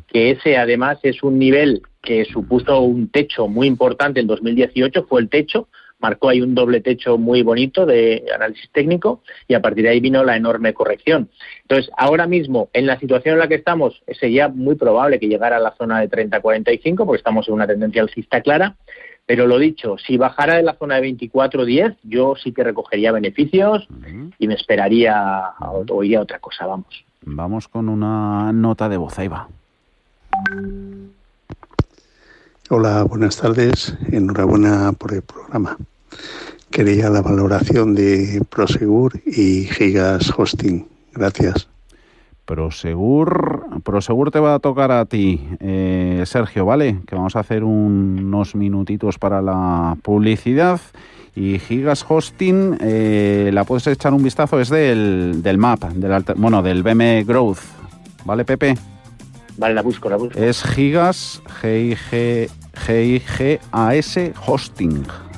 que 0.08 0.32
ese 0.32 0.58
además 0.58 0.98
es 1.04 1.22
un 1.22 1.38
nivel 1.38 1.84
que 2.02 2.26
supuso 2.26 2.82
un 2.82 3.10
techo 3.10 3.48
muy 3.48 3.68
importante 3.68 4.20
en 4.20 4.28
2018, 4.28 5.04
fue 5.04 5.22
el 5.22 5.30
techo, 5.30 5.68
marcó 6.00 6.30
ahí 6.30 6.42
un 6.42 6.56
doble 6.56 6.82
techo 6.82 7.20
muy 7.20 7.44
bonito 7.44 7.86
de 7.86 8.26
análisis 8.34 8.68
técnico 8.72 9.22
y 9.48 9.54
a 9.54 9.62
partir 9.62 9.84
de 9.84 9.92
ahí 9.92 10.00
vino 10.00 10.24
la 10.24 10.36
enorme 10.36 10.74
corrección. 10.74 11.30
Entonces, 11.62 11.92
ahora 11.96 12.26
mismo, 12.26 12.70
en 12.74 12.88
la 12.88 13.00
situación 13.00 13.34
en 13.34 13.40
la 13.40 13.48
que 13.48 13.56
estamos, 13.56 14.02
sería 14.20 14.48
muy 14.48 14.74
probable 14.74 15.20
que 15.20 15.28
llegara 15.28 15.58
a 15.58 15.60
la 15.60 15.76
zona 15.76 16.02
de 16.02 16.10
30-45 16.10 17.06
porque 17.06 17.20
estamos 17.20 17.48
en 17.48 17.54
una 17.54 17.68
tendencia 17.68 18.02
alcista 18.02 18.42
clara, 18.42 18.76
pero 19.26 19.48
lo 19.48 19.58
dicho, 19.58 19.98
si 19.98 20.18
bajara 20.18 20.56
de 20.56 20.64
la 20.64 20.76
zona 20.76 21.00
de 21.00 21.10
24-10, 21.10 21.98
yo 22.04 22.36
sí 22.36 22.52
que 22.52 22.64
recogería 22.64 23.12
beneficios 23.12 23.88
y 24.38 24.48
me 24.48 24.56
esperaría 24.56 25.54
o 25.60 26.04
iría 26.04 26.20
a 26.20 26.24
otra 26.24 26.40
cosa, 26.40 26.66
vamos. 26.66 27.06
Vamos 27.24 27.68
con 27.68 27.88
una 27.88 28.52
nota 28.52 28.90
de 28.90 28.98
voz, 28.98 29.18
ahí 29.20 29.28
va. 29.28 29.48
Hola, 32.70 33.04
buenas 33.04 33.38
tardes. 33.38 33.96
Enhorabuena 34.12 34.94
por 34.94 35.14
el 35.14 35.22
programa. 35.22 35.78
Quería 36.70 37.10
la 37.10 37.22
valoración 37.22 37.96
de 37.96 38.42
Prosegur 38.50 39.20
y 39.26 39.66
Gigas 39.66 40.32
Hosting. 40.38 40.88
Gracias. 41.14 41.68
Prosegur, 42.46 43.82
Prosegur 43.84 44.32
te 44.32 44.40
va 44.40 44.56
a 44.56 44.60
tocar 44.60 44.92
a 44.92 45.06
ti, 45.06 45.48
eh, 45.60 46.24
Sergio, 46.26 46.66
¿vale? 46.66 47.00
Que 47.08 47.16
vamos 47.16 47.36
a 47.36 47.40
hacer 47.40 47.64
unos 47.64 48.56
minutitos 48.56 49.18
para 49.18 49.42
la 49.42 49.96
publicidad. 50.02 50.82
Y 51.34 51.60
Gigas 51.60 52.06
Hosting, 52.08 52.78
eh, 52.82 53.52
la 53.54 53.64
puedes 53.64 53.88
echar 53.88 54.14
un 54.14 54.22
vistazo, 54.22 54.60
es 54.60 54.70
del, 54.70 55.42
del 55.42 55.58
MAP, 55.58 55.86
del 55.94 56.26
bueno, 56.36 56.62
del 56.62 56.84
BM 56.84 57.24
Growth. 57.24 57.60
¿Vale, 58.26 58.44
Pepe? 58.44 58.76
Vale, 59.58 59.74
la 59.74 59.82
busco, 59.82 60.10
la 60.10 60.18
busco. 60.18 60.38
Es 60.38 60.62
Gigas, 60.64 61.42
G-I-G-A-S 61.62 62.34
Hosting. 64.46 65.31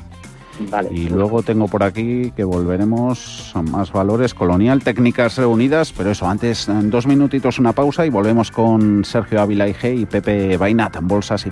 Y 0.91 1.09
luego 1.09 1.41
tengo 1.41 1.67
por 1.67 1.83
aquí 1.83 2.31
que 2.35 2.43
volveremos 2.43 3.51
a 3.55 3.61
más 3.61 3.91
valores 3.91 4.33
colonial, 4.33 4.83
técnicas 4.83 5.37
reunidas, 5.37 5.91
pero 5.91 6.11
eso, 6.11 6.27
antes, 6.27 6.67
en 6.67 6.89
dos 6.89 7.07
minutitos 7.07 7.59
una 7.59 7.73
pausa 7.73 8.05
y 8.05 8.09
volvemos 8.09 8.51
con 8.51 9.03
Sergio 9.03 9.41
Ávila 9.41 9.67
G 9.67 10.01
y 10.01 10.05
Pepe 10.05 10.57
Bainat, 10.57 10.97
bolsas 11.01 11.45
y 11.45 11.51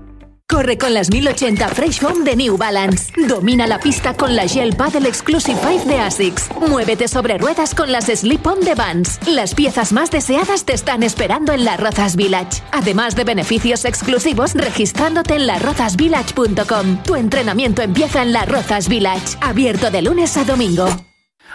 Corre 0.51 0.77
con 0.77 0.93
las 0.93 1.09
1080 1.09 1.69
Fresh 1.69 2.01
Foam 2.01 2.25
de 2.25 2.35
New 2.35 2.57
Balance. 2.57 3.13
Domina 3.25 3.65
la 3.67 3.79
pista 3.79 4.15
con 4.15 4.35
la 4.35 4.47
Gel 4.49 4.75
Paddle 4.75 5.07
Exclusive 5.07 5.57
5 5.65 5.85
de 5.85 5.97
ASICS. 5.97 6.49
Muévete 6.67 7.07
sobre 7.07 7.37
ruedas 7.37 7.73
con 7.73 7.89
las 7.89 8.07
Slip 8.07 8.45
On 8.45 8.59
de 8.59 8.75
Vans. 8.75 9.17
Las 9.27 9.55
piezas 9.55 9.93
más 9.93 10.11
deseadas 10.11 10.65
te 10.65 10.73
están 10.73 11.03
esperando 11.03 11.53
en 11.53 11.63
la 11.63 11.77
Rozas 11.77 12.17
Village. 12.17 12.61
Además 12.73 13.15
de 13.15 13.23
beneficios 13.23 13.85
exclusivos 13.85 14.53
registrándote 14.53 15.35
en 15.35 15.47
larrozasvillage.com. 15.47 17.03
Tu 17.03 17.15
entrenamiento 17.15 17.81
empieza 17.81 18.21
en 18.21 18.33
la 18.33 18.43
Rozas 18.43 18.89
Village. 18.89 19.37
Abierto 19.39 19.89
de 19.89 20.01
lunes 20.01 20.35
a 20.35 20.43
domingo. 20.43 21.10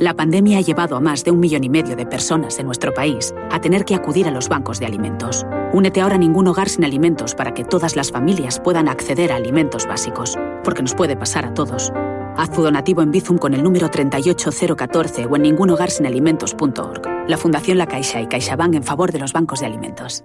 La 0.00 0.14
pandemia 0.14 0.58
ha 0.58 0.60
llevado 0.60 0.96
a 0.96 1.00
más 1.00 1.22
de 1.22 1.30
un 1.30 1.38
millón 1.38 1.62
y 1.62 1.68
medio 1.68 1.94
de 1.94 2.04
personas 2.04 2.58
en 2.58 2.66
nuestro 2.66 2.92
país 2.92 3.32
a 3.52 3.60
tener 3.60 3.84
que 3.84 3.94
acudir 3.94 4.26
a 4.26 4.32
los 4.32 4.48
bancos 4.48 4.80
de 4.80 4.86
alimentos. 4.86 5.46
Únete 5.72 6.00
ahora 6.00 6.16
a 6.16 6.18
ningún 6.18 6.48
hogar 6.48 6.68
sin 6.68 6.84
alimentos 6.84 7.36
para 7.36 7.54
que 7.54 7.64
todas 7.64 7.94
las 7.94 8.10
familias 8.10 8.58
puedan 8.58 8.88
acceder 8.88 9.30
a 9.30 9.36
alimentos 9.36 9.86
básicos, 9.86 10.36
porque 10.64 10.82
nos 10.82 10.94
puede 10.94 11.16
pasar 11.16 11.44
a 11.44 11.54
todos. 11.54 11.92
Haz 12.36 12.50
tu 12.50 12.62
donativo 12.62 13.02
en 13.02 13.12
Bizum 13.12 13.38
con 13.38 13.54
el 13.54 13.62
número 13.62 13.88
38014 13.88 15.26
o 15.26 15.36
en 15.36 15.42
ningunhogarsinalimentos.org. 15.42 17.28
La 17.28 17.38
Fundación 17.38 17.78
La 17.78 17.86
Caixa 17.86 18.20
y 18.20 18.26
CaixaBank 18.26 18.74
en 18.74 18.82
favor 18.82 19.12
de 19.12 19.20
los 19.20 19.32
bancos 19.32 19.60
de 19.60 19.66
alimentos. 19.66 20.24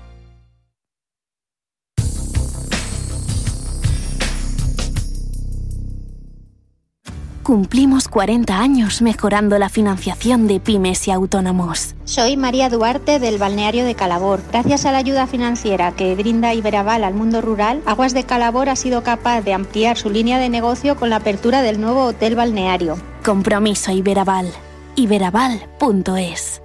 Cumplimos 7.43 8.07
40 8.07 8.59
años 8.59 9.01
mejorando 9.01 9.57
la 9.57 9.69
financiación 9.69 10.47
de 10.47 10.59
pymes 10.59 11.07
y 11.07 11.11
autónomos. 11.11 11.95
Soy 12.05 12.37
María 12.37 12.69
Duarte 12.69 13.17
del 13.17 13.39
balneario 13.39 13.83
de 13.83 13.95
Calabor. 13.95 14.41
Gracias 14.51 14.85
a 14.85 14.91
la 14.91 14.99
ayuda 14.99 15.25
financiera 15.25 15.91
que 15.93 16.13
brinda 16.15 16.53
Iberaval 16.53 17.03
al 17.03 17.15
mundo 17.15 17.41
rural, 17.41 17.81
Aguas 17.85 18.13
de 18.13 18.25
Calabor 18.25 18.69
ha 18.69 18.75
sido 18.75 19.01
capaz 19.01 19.41
de 19.41 19.53
ampliar 19.53 19.97
su 19.97 20.11
línea 20.11 20.37
de 20.37 20.49
negocio 20.49 20.95
con 20.95 21.09
la 21.09 21.15
apertura 21.17 21.63
del 21.63 21.81
nuevo 21.81 22.03
hotel 22.03 22.35
balneario. 22.35 22.97
Compromiso 23.23 23.91
Iberaval. 23.91 24.51
iberaval.es 24.95 26.61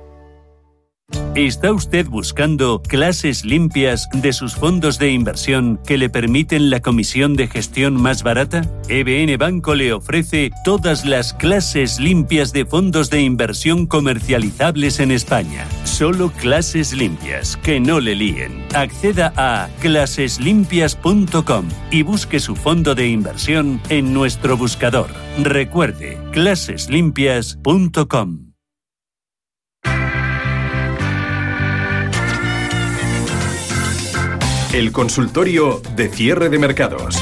¿Está 1.36 1.70
usted 1.70 2.06
buscando 2.06 2.80
clases 2.80 3.44
limpias 3.44 4.08
de 4.10 4.32
sus 4.32 4.56
fondos 4.56 4.98
de 4.98 5.10
inversión 5.10 5.78
que 5.86 5.98
le 5.98 6.08
permiten 6.08 6.70
la 6.70 6.80
comisión 6.80 7.36
de 7.36 7.46
gestión 7.46 8.00
más 8.00 8.22
barata? 8.22 8.62
EBN 8.88 9.36
Banco 9.36 9.74
le 9.74 9.92
ofrece 9.92 10.50
todas 10.64 11.04
las 11.04 11.34
clases 11.34 12.00
limpias 12.00 12.54
de 12.54 12.64
fondos 12.64 13.10
de 13.10 13.20
inversión 13.20 13.86
comercializables 13.86 14.98
en 14.98 15.10
España. 15.10 15.66
Solo 15.84 16.30
clases 16.30 16.94
limpias, 16.94 17.58
que 17.58 17.80
no 17.80 18.00
le 18.00 18.14
líen. 18.14 18.64
Acceda 18.74 19.34
a 19.36 19.68
claseslimpias.com 19.80 21.68
y 21.90 22.00
busque 22.00 22.40
su 22.40 22.56
fondo 22.56 22.94
de 22.94 23.08
inversión 23.08 23.78
en 23.90 24.14
nuestro 24.14 24.56
buscador. 24.56 25.10
Recuerde, 25.42 26.16
claseslimpias.com. 26.32 28.45
El 34.76 34.92
consultorio 34.92 35.80
de 35.96 36.08
cierre 36.10 36.50
de 36.50 36.58
mercados 36.58 37.16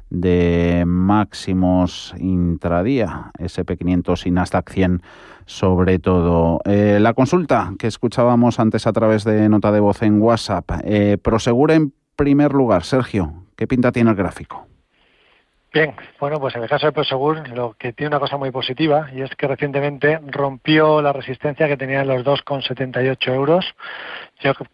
de 0.09 0.85
máximos 0.87 2.15
intradía, 2.19 3.33
SP500 3.39 4.27
y 4.27 4.31
Nasdaq 4.31 4.71
100 4.71 5.03
sobre 5.47 5.99
todo. 5.99 6.61
Eh, 6.65 6.99
la 7.01 7.15
consulta 7.15 7.73
que 7.79 7.87
escuchábamos 7.87 8.61
antes 8.61 8.87
a 8.87 8.93
través 8.93 9.25
de 9.25 9.49
nota 9.49 9.73
de 9.73 9.81
voz 9.81 10.03
en 10.03 10.21
WhatsApp. 10.21 10.71
Eh, 10.83 11.19
Prosegura 11.23 11.75
en 11.75 11.95
primer 12.17 12.53
lugar, 12.53 12.83
Sergio, 12.83 13.46
¿Qué 13.57 13.67
pinta 13.67 13.91
tiene 13.91 14.11
el 14.11 14.17
gráfico? 14.17 14.67
Bien, 15.77 15.95
bueno, 16.19 16.41
pues 16.41 16.57
en 16.57 16.63
el 16.63 16.71
caso 16.71 16.87
de 16.87 16.93
Prosegur 16.93 17.49
lo 17.51 17.75
que 17.75 17.93
tiene 17.93 18.09
una 18.09 18.19
cosa 18.19 18.39
muy 18.39 18.51
positiva 18.51 19.09
y 19.13 19.21
es 19.21 19.35
que 19.37 19.47
recientemente 19.47 20.19
rompió 20.27 21.03
la 21.03 21.13
resistencia 21.13 21.69
que 21.69 21.77
tenía 21.77 22.01
en 22.01 22.09
los 22.09 22.25
2,78 22.25 23.35
euros. 23.35 23.75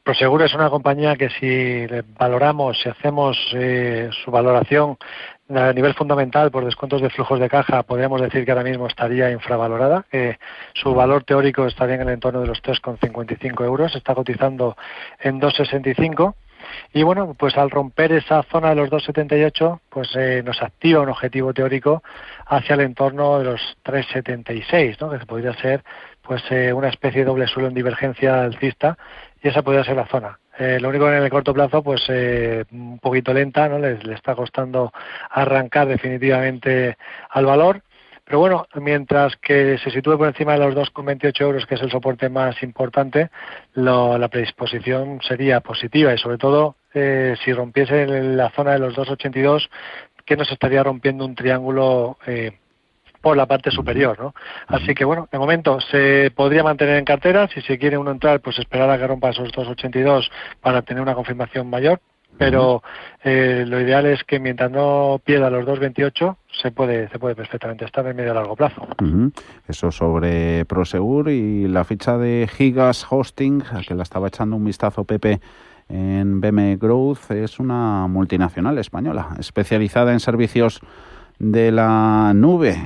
Prosegur 0.05 0.42
es 0.42 0.55
una 0.55 0.71
compañía 0.71 1.16
que 1.16 1.29
si 1.31 1.87
valoramos, 2.16 2.81
si 2.81 2.88
hacemos 2.88 3.37
eh, 3.55 4.11
su 4.25 4.31
valoración 4.31 4.97
a 5.49 5.73
nivel 5.73 5.95
fundamental 5.95 6.53
por 6.53 6.64
descuentos 6.64 7.03
de 7.03 7.11
flujos 7.11 7.40
de 7.40 7.49
caja, 7.49 7.83
podríamos 7.83 8.21
decir 8.21 8.45
que 8.45 8.53
ahora 8.53 8.62
mismo 8.62 8.87
estaría 8.87 9.29
infravalorada. 9.33 10.05
su 10.73 10.95
valor 10.95 11.25
teórico 11.25 11.66
estaría 11.66 11.97
en 11.97 12.03
el 12.03 12.11
entorno 12.11 12.42
de 12.42 12.47
los 12.47 12.62
3,55 12.62 13.64
euros, 13.64 13.97
está 13.97 14.14
cotizando 14.14 14.77
en 15.18 15.40
2,65 15.40 16.35
y 16.92 17.03
bueno, 17.03 17.35
pues 17.38 17.57
al 17.57 17.70
romper 17.70 18.12
esa 18.12 18.42
zona 18.44 18.70
de 18.70 18.77
los 18.77 18.90
2,78, 18.90 19.81
pues 19.88 20.11
eh, 20.16 20.42
nos 20.44 20.62
activa 20.62 21.01
un 21.01 21.09
objetivo 21.09 21.53
teórico 21.53 22.03
hacia 22.46 22.75
el 22.75 22.81
entorno 22.81 23.38
de 23.38 23.44
los 23.44 23.61
3,76, 23.85 24.98
¿no? 25.01 25.11
que 25.11 25.25
podría 25.27 25.55
ser 25.55 25.83
pues 26.22 26.42
eh, 26.51 26.72
una 26.72 26.88
especie 26.88 27.20
de 27.20 27.27
doble 27.27 27.46
suelo 27.46 27.68
en 27.68 27.75
divergencia 27.75 28.42
alcista 28.42 28.96
y 29.42 29.48
esa 29.48 29.62
podría 29.62 29.85
ser 29.85 29.96
la 29.96 30.07
zona. 30.07 30.38
Eh, 30.59 30.79
lo 30.81 30.90
único 30.90 31.07
que 31.07 31.16
en 31.16 31.22
el 31.22 31.31
corto 31.31 31.55
plazo, 31.55 31.83
pues 31.83 32.03
un 32.70 32.98
poquito 33.01 33.33
lenta, 33.33 33.68
¿no? 33.68 33.79
le 33.79 33.98
está 34.14 34.35
costando 34.35 34.92
arrancar 35.31 35.88
definitivamente 35.88 36.96
al 37.31 37.46
valor 37.46 37.83
pero 38.33 38.40
bueno, 38.40 38.66
mientras 38.77 39.37
que 39.37 39.77
se 39.77 39.90
sitúe 39.90 40.16
por 40.16 40.27
encima 40.27 40.55
de 40.55 40.61
los 40.61 40.75
2,28 40.75 41.40
euros, 41.42 41.66
que 41.66 41.75
es 41.75 41.83
el 41.83 41.90
soporte 41.90 42.31
más 42.31 42.62
importante, 42.62 43.29
la 43.75 44.27
predisposición 44.29 45.21
sería 45.21 45.61
positiva. 45.61 46.14
Y 46.14 46.16
sobre 46.16 46.38
todo 46.38 46.77
eh, 46.95 47.35
si 47.45 47.53
rompiese 47.53 48.07
la 48.07 48.49
zona 48.49 48.73
de 48.73 48.79
los 48.79 48.97
2,82, 48.97 49.68
que 50.25 50.38
nos 50.38 50.51
estaría 50.51 50.83
rompiendo 50.83 51.27
un 51.27 51.35
triángulo 51.35 52.16
eh, 52.27 52.53
por 53.21 53.37
la 53.37 53.45
parte 53.45 53.71
superior, 53.71 54.18
¿no? 54.18 54.35
Así 54.66 54.95
que 54.95 55.05
bueno, 55.05 55.29
de 55.31 55.38
momento 55.38 55.79
se 55.83 56.33
podría 56.35 56.62
mantener 56.62 56.97
en 56.97 57.05
cartera, 57.05 57.49
si 57.49 57.61
se 57.61 57.79
quiere 57.79 57.99
uno 57.99 58.12
entrar, 58.12 58.40
pues 58.40 58.59
esperar 58.59 58.88
a 58.88 58.97
que 58.97 59.07
rompa 59.07 59.29
esos 59.29 59.53
2,82 59.53 60.31
para 60.62 60.81
tener 60.81 61.03
una 61.03 61.14
confirmación 61.14 61.68
mayor, 61.68 62.01
pero 62.38 62.83
eh, 63.25 63.64
lo 63.66 63.79
ideal 63.79 64.07
es 64.07 64.25
que 64.25 64.38
mientras 64.38 64.71
no 64.71 65.21
pierda 65.23 65.51
los 65.51 65.66
2.28 65.66 66.37
se 66.60 66.70
puede 66.70 67.08
se 67.08 67.18
puede 67.18 67.34
perfectamente 67.34 67.84
estar 67.84 68.06
en 68.06 68.16
medio 68.16 68.32
a 68.32 68.34
largo 68.34 68.56
plazo. 68.56 68.86
Eso 69.68 69.90
sobre 69.90 70.64
Prosegur 70.64 71.28
y 71.30 71.66
la 71.68 71.84
ficha 71.84 72.18
de 72.18 72.48
Gigas 72.50 73.06
Hosting, 73.08 73.62
a 73.72 73.82
que 73.82 73.94
la 73.94 74.02
estaba 74.02 74.28
echando 74.28 74.56
un 74.56 74.64
vistazo 74.64 75.04
Pepe 75.04 75.40
en 75.88 76.40
BM 76.40 76.76
Growth, 76.76 77.30
es 77.30 77.58
una 77.58 78.06
multinacional 78.06 78.78
española 78.78 79.36
especializada 79.38 80.12
en 80.12 80.20
servicios 80.20 80.80
de 81.38 81.72
la 81.72 82.32
nube. 82.34 82.76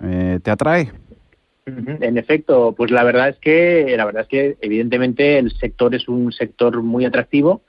Eh, 0.00 0.40
¿Te 0.42 0.50
atrae? 0.50 0.92
En 1.64 2.18
efecto, 2.18 2.74
pues 2.76 2.90
la 2.90 3.04
verdad 3.04 3.28
es 3.28 3.36
que 3.36 3.94
la 3.96 4.04
verdad 4.04 4.22
es 4.22 4.28
que 4.28 4.56
evidentemente 4.60 5.38
el 5.38 5.52
sector 5.52 5.94
es 5.94 6.08
un 6.08 6.32
sector 6.32 6.82
muy 6.82 7.04
atractivo 7.04 7.62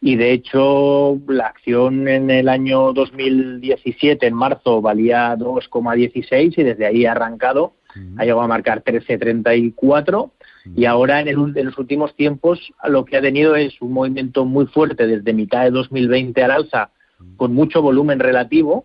y 0.00 0.16
de 0.16 0.32
hecho 0.32 1.18
la 1.26 1.46
acción 1.46 2.06
en 2.08 2.30
el 2.30 2.48
año 2.48 2.92
2017 2.92 4.26
en 4.26 4.34
marzo 4.34 4.80
valía 4.80 5.36
2,16 5.36 6.54
y 6.56 6.62
desde 6.62 6.86
ahí 6.86 7.04
ha 7.06 7.12
arrancado, 7.12 7.74
ha 8.16 8.22
llegado 8.22 8.42
a 8.42 8.48
marcar 8.48 8.84
13,34 8.84 10.30
y 10.76 10.84
ahora 10.84 11.20
en, 11.20 11.28
en, 11.28 11.66
los 11.66 11.78
últimos 11.78 12.14
tiempos 12.14 12.72
lo 12.84 13.04
que 13.04 13.16
ha 13.16 13.20
tenido 13.20 13.56
es 13.56 13.80
un 13.80 13.92
movimiento 13.92 14.44
muy 14.44 14.66
fuerte 14.66 15.06
desde 15.06 15.32
mitad 15.32 15.64
de 15.64 15.70
2020 15.70 16.42
al 16.44 16.50
alza 16.50 16.90
con 17.36 17.52
mucho 17.54 17.82
volumen 17.82 18.20
relativo. 18.20 18.84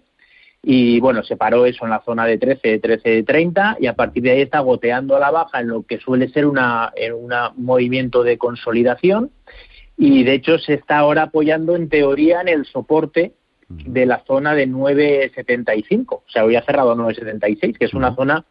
Y 0.65 1.01
bueno, 1.01 1.23
se 1.23 1.35
paró 1.35 1.65
eso 1.65 1.83
en 1.83 1.91
la 1.91 2.01
zona 2.05 2.25
de 2.25 2.37
13, 2.37 2.79
13, 2.79 3.23
30 3.23 3.77
y 3.81 3.87
a 3.87 3.95
partir 3.95 4.23
de 4.23 4.31
ahí 4.31 4.41
está 4.41 4.59
goteando 4.59 5.17
a 5.17 5.19
la 5.19 5.29
baja 5.29 5.59
en 5.59 5.67
lo 5.67 5.83
que 5.83 5.99
suele 5.99 6.29
ser 6.29 6.45
una, 6.45 6.93
un 7.13 7.65
movimiento 7.65 8.23
de 8.23 8.37
consolidación 8.37 9.29
y 9.97 10.23
de 10.23 10.33
hecho 10.33 10.57
se 10.57 10.73
está 10.73 10.97
ahora 10.97 11.23
apoyando 11.23 11.75
en 11.75 11.89
teoría 11.89 12.41
en 12.41 12.47
el 12.47 12.65
soporte 12.65 13.33
de 13.69 14.05
la 14.05 14.23
zona 14.25 14.53
de 14.53 14.67
9,75, 14.67 16.05
o 16.09 16.23
sea, 16.27 16.45
hoy 16.45 16.55
ha 16.55 16.63
cerrado 16.63 16.95
9,76, 16.95 17.77
que 17.77 17.85
es 17.85 17.93
una 17.93 18.15
zona 18.15 18.45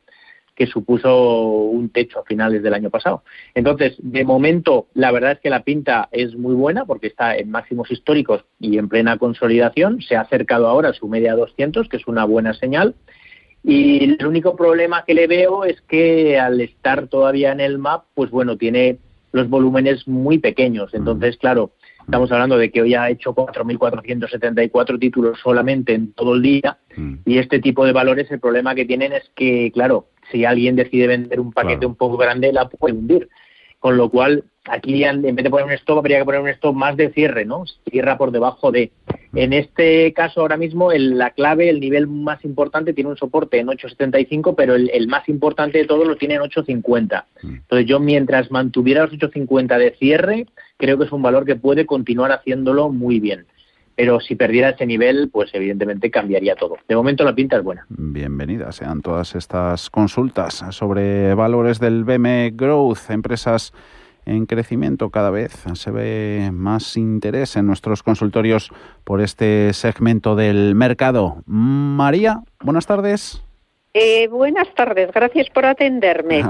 que 0.54 0.66
supuso 0.66 1.46
un 1.46 1.88
techo 1.90 2.20
a 2.20 2.24
finales 2.24 2.62
del 2.62 2.74
año 2.74 2.90
pasado. 2.90 3.22
Entonces, 3.54 3.94
de 3.98 4.24
momento, 4.24 4.88
la 4.94 5.10
verdad 5.10 5.32
es 5.32 5.40
que 5.40 5.50
la 5.50 5.62
pinta 5.62 6.08
es 6.12 6.34
muy 6.34 6.54
buena 6.54 6.84
porque 6.84 7.06
está 7.06 7.36
en 7.36 7.50
máximos 7.50 7.90
históricos 7.90 8.44
y 8.60 8.76
en 8.78 8.88
plena 8.88 9.16
consolidación. 9.16 10.02
Se 10.02 10.16
ha 10.16 10.22
acercado 10.22 10.66
ahora 10.66 10.90
a 10.90 10.94
su 10.94 11.08
media 11.08 11.34
200, 11.34 11.88
que 11.88 11.96
es 11.96 12.06
una 12.06 12.24
buena 12.24 12.52
señal. 12.52 12.94
Y 13.64 14.04
el 14.04 14.26
único 14.26 14.56
problema 14.56 15.04
que 15.06 15.14
le 15.14 15.26
veo 15.26 15.64
es 15.64 15.80
que 15.82 16.38
al 16.38 16.60
estar 16.60 17.06
todavía 17.06 17.52
en 17.52 17.60
el 17.60 17.78
MAP, 17.78 18.04
pues 18.14 18.30
bueno, 18.30 18.56
tiene 18.56 18.98
los 19.32 19.48
volúmenes 19.48 20.06
muy 20.06 20.38
pequeños. 20.38 20.94
Entonces, 20.94 21.36
claro, 21.36 21.72
Estamos 22.04 22.32
hablando 22.32 22.58
de 22.58 22.70
que 22.70 22.82
hoy 22.82 22.94
ha 22.94 23.08
hecho 23.10 23.34
4.474 23.34 24.98
títulos 24.98 25.38
solamente 25.42 25.94
en 25.94 26.12
todo 26.12 26.34
el 26.34 26.42
día 26.42 26.78
mm. 26.96 27.14
y 27.24 27.38
este 27.38 27.60
tipo 27.60 27.84
de 27.84 27.92
valores 27.92 28.30
el 28.30 28.40
problema 28.40 28.74
que 28.74 28.84
tienen 28.84 29.12
es 29.12 29.30
que, 29.34 29.70
claro, 29.72 30.08
si 30.30 30.44
alguien 30.44 30.76
decide 30.76 31.06
vender 31.06 31.40
un 31.40 31.52
paquete 31.52 31.86
un 31.86 31.94
poco 31.94 32.16
grande 32.16 32.52
la 32.52 32.68
puede 32.68 32.94
hundir. 32.94 33.28
Con 33.82 33.96
lo 33.96 34.10
cual, 34.10 34.44
aquí 34.66 35.02
en 35.02 35.22
vez 35.22 35.42
de 35.42 35.50
poner 35.50 35.66
un 35.66 35.72
stop, 35.72 35.98
habría 35.98 36.20
que 36.20 36.24
poner 36.24 36.40
un 36.40 36.48
stop 36.50 36.72
más 36.72 36.96
de 36.96 37.10
cierre, 37.10 37.44
¿no? 37.44 37.64
Cierra 37.90 38.16
por 38.16 38.30
debajo 38.30 38.70
de. 38.70 38.92
En 39.34 39.52
este 39.52 40.12
caso, 40.12 40.40
ahora 40.40 40.56
mismo, 40.56 40.92
la 40.92 41.30
clave, 41.30 41.68
el 41.68 41.80
nivel 41.80 42.06
más 42.06 42.44
importante, 42.44 42.92
tiene 42.92 43.10
un 43.10 43.16
soporte 43.16 43.58
en 43.58 43.66
8.75, 43.66 44.54
pero 44.56 44.76
el, 44.76 44.88
el, 44.90 45.08
más 45.08 45.28
importante 45.28 45.78
de 45.78 45.86
todos 45.86 46.06
lo 46.06 46.14
tiene 46.14 46.34
en 46.34 46.42
8.50. 46.42 47.24
Mm. 47.42 47.54
Entonces, 47.54 47.88
yo 47.88 47.98
mientras 47.98 48.52
mantuviera 48.52 49.02
los 49.02 49.14
8.50 49.14 49.76
de 49.78 49.96
cierre, 49.98 50.46
creo 50.76 50.96
que 50.96 51.06
es 51.06 51.12
un 51.12 51.22
valor 51.22 51.44
que 51.44 51.56
puede 51.56 51.84
continuar 51.84 52.30
haciéndolo 52.30 52.88
muy 52.88 53.18
bien 53.18 53.46
pero 53.94 54.20
si 54.20 54.34
perdiera 54.34 54.70
ese 54.70 54.86
nivel, 54.86 55.30
pues 55.30 55.50
evidentemente 55.54 56.10
cambiaría 56.10 56.54
todo. 56.54 56.76
De 56.88 56.96
momento 56.96 57.24
la 57.24 57.34
pinta 57.34 57.56
es 57.56 57.62
buena. 57.62 57.86
Bienvenidas 57.88 58.76
sean 58.76 59.02
todas 59.02 59.34
estas 59.34 59.90
consultas 59.90 60.64
sobre 60.70 61.34
valores 61.34 61.78
del 61.78 62.04
BM 62.04 62.52
Growth, 62.54 63.10
empresas 63.10 63.72
en 64.26 64.46
crecimiento 64.46 65.10
cada 65.10 65.30
vez. 65.30 65.52
Se 65.74 65.90
ve 65.90 66.50
más 66.52 66.96
interés 66.96 67.56
en 67.56 67.66
nuestros 67.66 68.02
consultorios 68.02 68.70
por 69.04 69.20
este 69.20 69.72
segmento 69.72 70.36
del 70.36 70.74
mercado. 70.74 71.42
María, 71.46 72.40
buenas 72.60 72.86
tardes. 72.86 73.42
Eh, 73.94 74.26
buenas 74.28 74.72
tardes, 74.74 75.10
gracias 75.12 75.50
por 75.50 75.66
atenderme. 75.66 76.42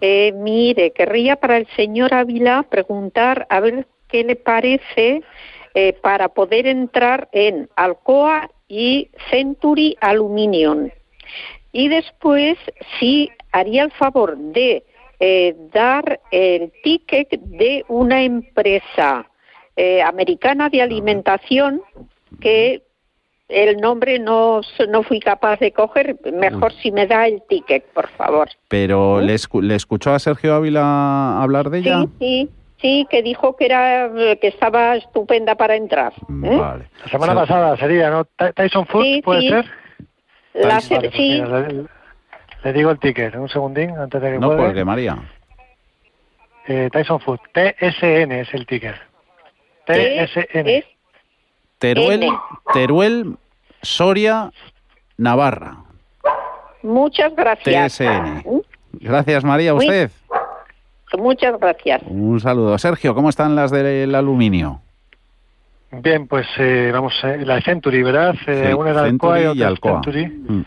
Eh, 0.00 0.32
mire, 0.34 0.92
querría 0.92 1.36
para 1.36 1.58
el 1.58 1.66
señor 1.76 2.14
Ávila 2.14 2.62
preguntar 2.62 3.46
a 3.50 3.60
ver 3.60 3.86
qué 4.08 4.24
le 4.24 4.36
parece 4.36 5.22
eh, 5.78 5.92
para 5.92 6.30
poder 6.30 6.66
entrar 6.66 7.28
en 7.32 7.68
Alcoa 7.76 8.48
y 8.66 9.10
Century 9.30 9.94
Aluminium. 10.00 10.88
Y 11.70 11.88
después, 11.88 12.56
si 12.98 13.30
haría 13.52 13.82
el 13.82 13.92
favor 13.92 14.38
de 14.38 14.84
eh, 15.20 15.54
dar 15.74 16.18
el 16.30 16.72
ticket 16.82 17.28
de 17.42 17.84
una 17.88 18.22
empresa 18.22 19.30
eh, 19.76 20.00
americana 20.00 20.70
de 20.70 20.80
alimentación 20.80 21.82
que 22.40 22.82
el 23.50 23.76
nombre 23.76 24.18
no, 24.18 24.62
no 24.88 25.02
fui 25.02 25.20
capaz 25.20 25.60
de 25.60 25.72
coger. 25.72 26.16
Mejor 26.32 26.72
si 26.72 26.90
me 26.90 27.06
da 27.06 27.26
el 27.26 27.42
ticket, 27.50 27.84
por 27.92 28.08
favor. 28.08 28.48
Pero, 28.68 29.20
¿le, 29.20 29.36
¿le 29.60 29.74
escuchó 29.74 30.14
a 30.14 30.18
Sergio 30.20 30.54
Ávila 30.54 31.42
hablar 31.42 31.68
de 31.68 31.80
ella? 31.80 32.06
Sí, 32.18 32.48
sí. 32.48 32.50
Sí, 32.80 33.06
que 33.10 33.22
dijo 33.22 33.56
que 33.56 33.66
era 33.66 34.10
que 34.40 34.48
estaba 34.48 34.96
estupenda 34.96 35.54
para 35.54 35.76
entrar. 35.76 36.12
¿eh? 36.12 36.56
Vale. 36.56 36.88
La 37.04 37.10
semana 37.10 37.34
pasada 37.34 37.76
sería, 37.76 38.10
¿no? 38.10 38.26
Tyson 38.54 38.86
Food, 38.86 39.22
¿puede 39.24 39.48
ser? 39.48 39.64
La 40.54 40.80
sí. 40.80 40.98
le, 42.62 42.72
digo 42.72 42.90
el 42.90 42.98
ticket, 42.98 43.34
un 43.34 43.48
segundín 43.48 43.90
antes 43.90 44.20
de 44.20 44.32
que 44.32 44.38
No, 44.38 44.56
porque 44.56 44.84
María. 44.84 45.18
Eh, 46.66 46.88
Tyson 46.92 47.20
Food, 47.20 47.40
TSN 47.52 48.32
es 48.32 48.52
el 48.52 48.66
ticker. 48.66 48.96
TSN. 49.86 50.84
Teruel, 51.78 52.28
Teruel, 52.72 53.36
Soria, 53.82 54.50
Navarra. 55.16 55.84
Muchas 56.82 57.34
gracias. 57.34 57.98
TSN. 57.98 58.42
Gracias, 58.92 59.44
María. 59.44 59.74
¿Usted? 59.74 60.10
Muchas 61.18 61.58
gracias. 61.60 62.02
Un 62.06 62.40
saludo. 62.40 62.76
Sergio, 62.78 63.14
¿cómo 63.14 63.28
están 63.28 63.54
las 63.54 63.70
del 63.70 64.14
aluminio? 64.14 64.80
Bien, 65.92 66.26
pues 66.26 66.46
eh, 66.58 66.90
vamos, 66.92 67.14
eh, 67.22 67.44
la 67.44 67.60
Century, 67.60 68.02
¿verdad? 68.02 68.34
Eh, 68.46 68.74
una 68.74 68.90
era 68.90 69.02
Alcoa 69.02 69.40
y 69.40 69.46
otra 69.46 69.68
Alcoa. 69.68 69.92
Century. 70.02 70.26
Mm. 70.26 70.64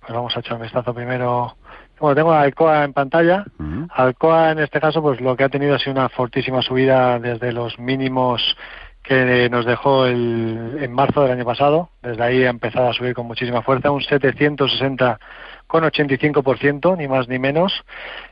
Pues 0.00 0.12
vamos 0.12 0.36
a 0.36 0.40
echar 0.40 0.54
un 0.54 0.62
vistazo 0.62 0.94
primero. 0.94 1.56
Bueno, 1.98 2.14
tengo 2.14 2.32
a 2.32 2.42
Alcoa 2.42 2.84
en 2.84 2.92
pantalla. 2.92 3.44
Mm. 3.58 3.84
Alcoa, 3.90 4.52
en 4.52 4.60
este 4.60 4.80
caso, 4.80 5.02
pues 5.02 5.20
lo 5.20 5.36
que 5.36 5.44
ha 5.44 5.48
tenido 5.48 5.74
ha 5.74 5.78
sido 5.78 5.92
una 5.92 6.08
fortísima 6.08 6.62
subida 6.62 7.18
desde 7.18 7.52
los 7.52 7.78
mínimos 7.78 8.56
que 9.02 9.48
nos 9.50 9.66
dejó 9.66 10.06
el, 10.06 10.78
en 10.80 10.92
marzo 10.92 11.22
del 11.22 11.32
año 11.32 11.44
pasado. 11.44 11.90
Desde 12.02 12.22
ahí 12.22 12.44
ha 12.44 12.50
empezado 12.50 12.88
a 12.88 12.94
subir 12.94 13.14
con 13.14 13.26
muchísima 13.26 13.62
fuerza, 13.62 13.90
un 13.90 14.00
760 14.00 15.18
con 15.72 15.84
85%, 15.84 16.98
ni 16.98 17.08
más 17.08 17.28
ni 17.28 17.38
menos. 17.38 17.72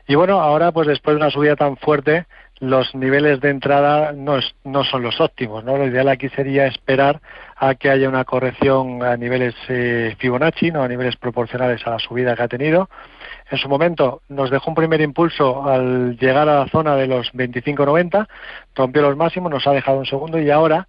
Y 0.07 0.13
bueno, 0.13 0.41
ahora 0.41 0.71
pues 0.71 0.87
después 0.87 1.15
de 1.15 1.23
una 1.23 1.31
subida 1.31 1.55
tan 1.55 1.75
fuerte, 1.75 2.27
los 2.59 2.93
niveles 2.93 3.41
de 3.41 3.49
entrada 3.49 4.11
no, 4.11 4.37
no 4.63 4.83
son 4.83 5.01
los 5.01 5.19
óptimos, 5.19 5.63
¿no? 5.63 5.75
Lo 5.75 5.87
ideal 5.87 6.07
aquí 6.09 6.29
sería 6.29 6.67
esperar 6.67 7.19
a 7.55 7.73
que 7.73 7.89
haya 7.89 8.07
una 8.07 8.25
corrección 8.25 9.01
a 9.01 9.17
niveles 9.17 9.55
eh, 9.69 10.15
Fibonacci, 10.19 10.69
¿no? 10.69 10.83
A 10.83 10.87
niveles 10.87 11.15
proporcionales 11.15 11.81
a 11.87 11.89
la 11.89 11.97
subida 11.97 12.35
que 12.35 12.43
ha 12.43 12.47
tenido. 12.47 12.91
En 13.49 13.57
su 13.57 13.67
momento 13.67 14.21
nos 14.29 14.51
dejó 14.51 14.69
un 14.69 14.75
primer 14.75 15.01
impulso 15.01 15.67
al 15.67 16.17
llegar 16.17 16.47
a 16.47 16.59
la 16.59 16.67
zona 16.67 16.95
de 16.95 17.07
los 17.07 17.33
25.90, 17.33 18.27
rompió 18.75 19.01
los 19.01 19.17
máximos, 19.17 19.51
nos 19.51 19.65
ha 19.65 19.71
dejado 19.71 19.97
un 19.97 20.05
segundo 20.05 20.39
y 20.39 20.51
ahora 20.51 20.87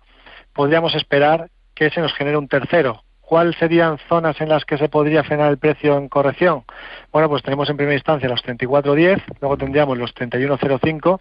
podríamos 0.53 0.95
esperar 0.97 1.49
que 1.75 1.89
se 1.89 2.03
nos 2.03 2.13
genere 2.13 2.37
un 2.37 2.47
tercero, 2.47 3.05
¿Cuáles 3.33 3.57
serían 3.57 3.97
zonas 4.11 4.39
en 4.43 4.51
las 4.51 4.67
que 4.67 4.77
se 4.77 4.91
podría 4.91 5.25
frenar 5.25 5.51
el 5.51 5.57
precio 5.57 5.97
en 5.97 6.11
corrección? 6.11 6.65
Bueno, 7.11 7.31
pues 7.31 7.43
tenemos 7.43 7.71
en 7.71 7.79
primera 7.79 7.97
instancia 7.97 8.29
los 8.29 8.45
34.10, 8.45 9.23
luego 9.41 9.57
tendríamos 9.57 9.97
los 9.97 10.15
31.05 10.15 11.19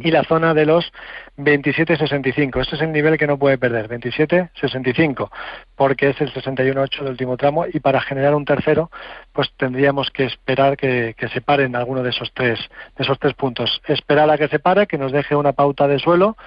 y 0.00 0.10
la 0.10 0.24
zona 0.24 0.54
de 0.54 0.64
los 0.64 0.90
27.65. 1.36 2.62
Este 2.62 2.76
es 2.76 2.80
el 2.80 2.92
nivel 2.92 3.18
que 3.18 3.26
no 3.26 3.38
puede 3.38 3.58
perder, 3.58 3.90
27.65, 3.90 5.28
porque 5.76 6.08
es 6.08 6.20
el 6.22 6.32
61.8 6.32 7.00
del 7.00 7.10
último 7.10 7.36
tramo 7.36 7.66
y 7.70 7.78
para 7.80 8.00
generar 8.00 8.34
un 8.34 8.46
tercero, 8.46 8.90
pues 9.34 9.50
tendríamos 9.58 10.10
que 10.10 10.24
esperar 10.24 10.78
que, 10.78 11.14
se 11.30 11.40
paren 11.42 11.76
alguno 11.76 12.02
de 12.02 12.08
esos 12.08 12.32
tres 12.32 12.58
de 12.96 13.04
esos 13.04 13.18
tres 13.18 13.34
puntos. 13.34 13.82
Esperar 13.86 14.30
a 14.30 14.38
que 14.38 14.48
se 14.48 14.60
pare, 14.60 14.86
que 14.86 14.96
nos 14.96 15.12
deje 15.12 15.36
una 15.36 15.52
pauta 15.52 15.86
de 15.86 15.98
suelo 15.98 16.38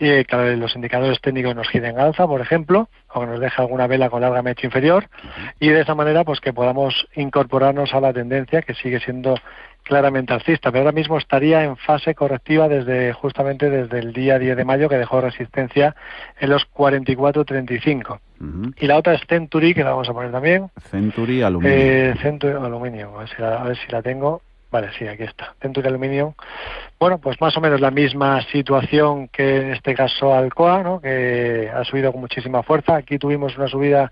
y 0.00 0.24
que 0.24 0.56
los 0.56 0.74
indicadores 0.74 1.20
técnicos 1.20 1.54
nos 1.54 1.68
giren 1.68 1.98
alza, 1.98 2.26
por 2.26 2.40
ejemplo, 2.40 2.88
o 3.12 3.20
que 3.20 3.26
nos 3.26 3.40
deje 3.40 3.60
alguna 3.60 3.86
vela 3.86 4.10
con 4.10 4.20
larga 4.20 4.42
mecha 4.42 4.66
inferior, 4.66 5.08
y 5.58 5.68
de 5.68 5.80
esa 5.80 5.94
manera 5.94 6.24
pues 6.24 6.40
que 6.40 6.52
podamos 6.52 7.06
incorporarnos 7.16 7.92
a 7.94 8.00
la 8.00 8.12
tendencia 8.12 8.62
que 8.62 8.74
sigue 8.74 9.00
siendo 9.00 9.36
claramente 9.82 10.34
alcista, 10.34 10.70
pero 10.70 10.84
ahora 10.84 10.92
mismo 10.92 11.16
estaría 11.16 11.64
en 11.64 11.76
fase 11.76 12.14
correctiva 12.14 12.68
desde 12.68 13.12
justamente 13.14 13.70
desde 13.70 13.98
el 13.98 14.12
día 14.12 14.38
10 14.38 14.56
de 14.56 14.64
mayo 14.64 14.88
que 14.88 14.98
dejó 14.98 15.20
resistencia 15.20 15.96
en 16.38 16.50
los 16.50 16.68
44.35. 16.70 18.20
Y 18.76 18.86
la 18.86 18.98
otra 18.98 19.14
es 19.14 19.22
Century, 19.26 19.74
que 19.74 19.82
la 19.82 19.90
vamos 19.90 20.08
a 20.08 20.12
poner 20.12 20.30
también. 20.30 20.70
Century 20.90 21.42
Aluminio. 21.42 21.76
Eh, 21.76 22.14
Century 22.22 22.52
Aluminio, 22.52 23.18
a 23.18 23.64
ver 23.64 23.76
si 23.76 23.90
la 23.90 24.02
tengo. 24.02 24.42
Vale, 24.70 24.90
sí, 24.98 25.06
aquí 25.08 25.22
está. 25.22 25.54
De 25.60 25.88
aluminio. 25.88 26.34
Bueno, 27.00 27.18
pues 27.18 27.40
más 27.40 27.56
o 27.56 27.60
menos 27.60 27.80
la 27.80 27.92
misma 27.92 28.42
situación 28.50 29.28
que 29.28 29.58
en 29.58 29.70
este 29.72 29.94
caso 29.94 30.34
Alcoa, 30.34 30.82
¿no? 30.82 31.00
que 31.00 31.70
ha 31.72 31.84
subido 31.84 32.10
con 32.10 32.20
muchísima 32.20 32.64
fuerza. 32.64 32.96
Aquí 32.96 33.18
tuvimos 33.18 33.56
una 33.56 33.68
subida 33.68 34.10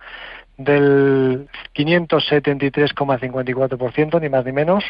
del 0.57 1.49
573,54%, 1.75 4.20
ni 4.20 4.29
más 4.29 4.44
ni 4.44 4.53
menos. 4.53 4.85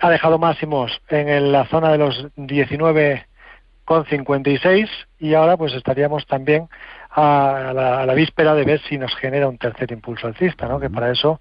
Ha 0.00 0.10
dejado 0.10 0.40
máximos 0.40 1.00
en 1.08 1.52
la 1.52 1.64
zona 1.66 1.92
de 1.92 1.98
los 1.98 2.26
19,56 2.36 4.88
y 5.20 5.34
ahora 5.34 5.56
pues 5.56 5.74
estaríamos 5.74 6.26
también 6.26 6.68
a 7.08 7.70
la, 7.72 8.00
a 8.00 8.06
la, 8.06 8.14
víspera 8.14 8.54
de 8.54 8.64
ver 8.64 8.80
si 8.88 8.98
nos 8.98 9.14
genera 9.14 9.48
un 9.48 9.58
tercer 9.58 9.92
impulso 9.92 10.26
alcista, 10.26 10.66
¿no? 10.66 10.80
que 10.80 10.90
para 10.90 11.12
eso 11.12 11.38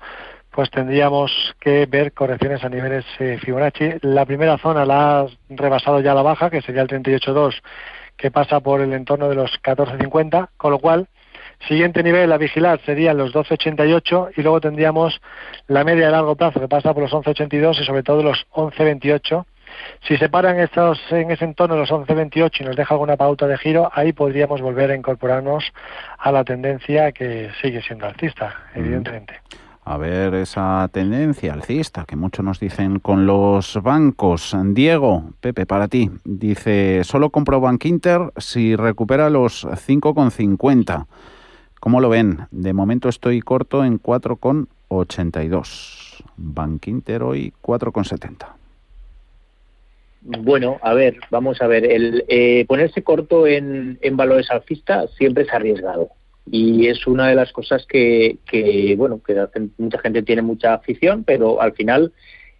pues 0.52 0.70
tendríamos 0.70 1.32
que 1.60 1.86
ver 1.86 2.12
correcciones 2.14 2.64
a 2.64 2.70
niveles 2.70 3.06
eh, 3.20 3.40
Fibonacci. 3.42 3.94
La 4.02 4.26
primera 4.26 4.58
zona 4.58 4.86
la 4.86 5.22
ha 5.22 5.28
rebasado 5.50 6.02
ya 6.02 6.14
la 6.14 6.22
baja, 6.22 6.50
que 6.50 6.62
sería 6.62 6.82
el 6.82 6.90
38.2, 6.90 7.62
que 8.18 8.32
pasa 8.32 8.60
por 8.60 8.82
el 8.82 8.94
entorno 8.94 9.30
de 9.30 9.36
los 9.36 9.52
14.50, 9.64 10.50
con 10.58 10.72
lo 10.72 10.80
cual 10.80 11.08
siguiente 11.68 12.04
nivel 12.04 12.32
a 12.32 12.38
vigilar 12.38 12.82
serían 12.86 13.18
los 13.18 13.34
12.88 13.34 14.32
y 14.36 14.42
luego 14.42 14.60
tendríamos 14.60 15.22
la 15.68 15.84
media 15.84 16.08
de 16.08 16.12
largo 16.12 16.36
plazo 16.36 16.60
que 16.60 16.68
pasa 16.68 16.94
por 16.94 17.04
los 17.04 17.12
11.82 17.12 17.82
y 17.82 17.86
sobre 17.86 18.04
todo 18.04 18.22
los 18.22 18.46
11.28. 18.52 19.46
Si 20.02 20.18
se 20.18 20.28
paran 20.28 20.60
estos 20.60 21.00
en 21.12 21.32
ese 21.32 21.46
entorno 21.46 21.78
los 21.78 21.92
11.28 21.92 22.52
y 22.60 22.64
nos 22.66 22.76
deja 22.76 22.94
alguna 22.94 23.16
pauta 23.16 23.48
de 23.48 23.58
giro, 23.58 23.90
ahí 23.94 24.12
podríamos 24.12 24.60
volver 24.60 24.92
a 24.92 24.96
incorporarnos 24.96 25.72
a 26.18 26.32
la 26.34 26.44
tendencia 26.44 27.14
que 27.14 27.52
sigue 27.62 27.82
siendo 27.82 28.06
alcista, 28.06 28.66
evidentemente 28.76 29.40
a 29.84 29.98
ver 29.98 30.36
esa 30.36 30.88
tendencia 30.91 31.54
alcista 31.54 32.06
que 32.06 32.15
muchos 32.15 32.46
nos 32.46 32.60
dicen 32.60 33.00
con 33.00 33.26
los 33.26 33.82
bancos. 33.82 34.56
Diego, 34.65 35.32
Pepe, 35.39 35.65
para 35.65 35.88
ti, 35.88 36.12
dice, 36.24 37.04
solo 37.04 37.32
compro 37.32 37.60
Bank 37.60 37.86
Inter 37.86 38.32
si 38.38 38.76
recupera 38.76 39.32
los 39.32 39.65
5,50. 39.65 41.08
¿Cómo 41.80 42.00
lo 42.00 42.10
ven? 42.10 42.41
De 42.52 42.74
momento 42.74 43.10
estoy 43.10 43.41
corto 43.41 43.84
en 43.84 44.00
4,82. 44.00 46.24
Bank 46.38 46.86
Inter 46.88 47.24
hoy 47.24 47.52
4,70. 47.63 48.50
Bueno, 50.24 50.78
a 50.84 50.94
ver, 50.94 51.17
vamos 51.32 51.60
a 51.63 51.67
ver. 51.67 51.84
El 51.86 52.24
eh, 52.28 52.65
ponerse 52.67 53.02
corto 53.02 53.48
en, 53.48 53.98
en 54.02 54.15
valores 54.15 54.52
alcistas 54.52 55.10
siempre 55.17 55.46
es 55.46 55.52
arriesgado 55.52 56.12
y 56.52 56.88
es 56.88 57.08
una 57.08 57.30
de 57.30 57.36
las 57.36 57.54
cosas 57.54 57.86
que, 57.88 58.38
que 58.46 58.94
bueno, 58.98 59.22
que 59.26 59.48
mucha 59.78 60.00
gente 60.00 60.22
tiene 60.22 60.42
mucha 60.42 60.74
afición, 60.74 61.24
pero 61.24 61.62
al 61.62 61.72
final 61.72 62.12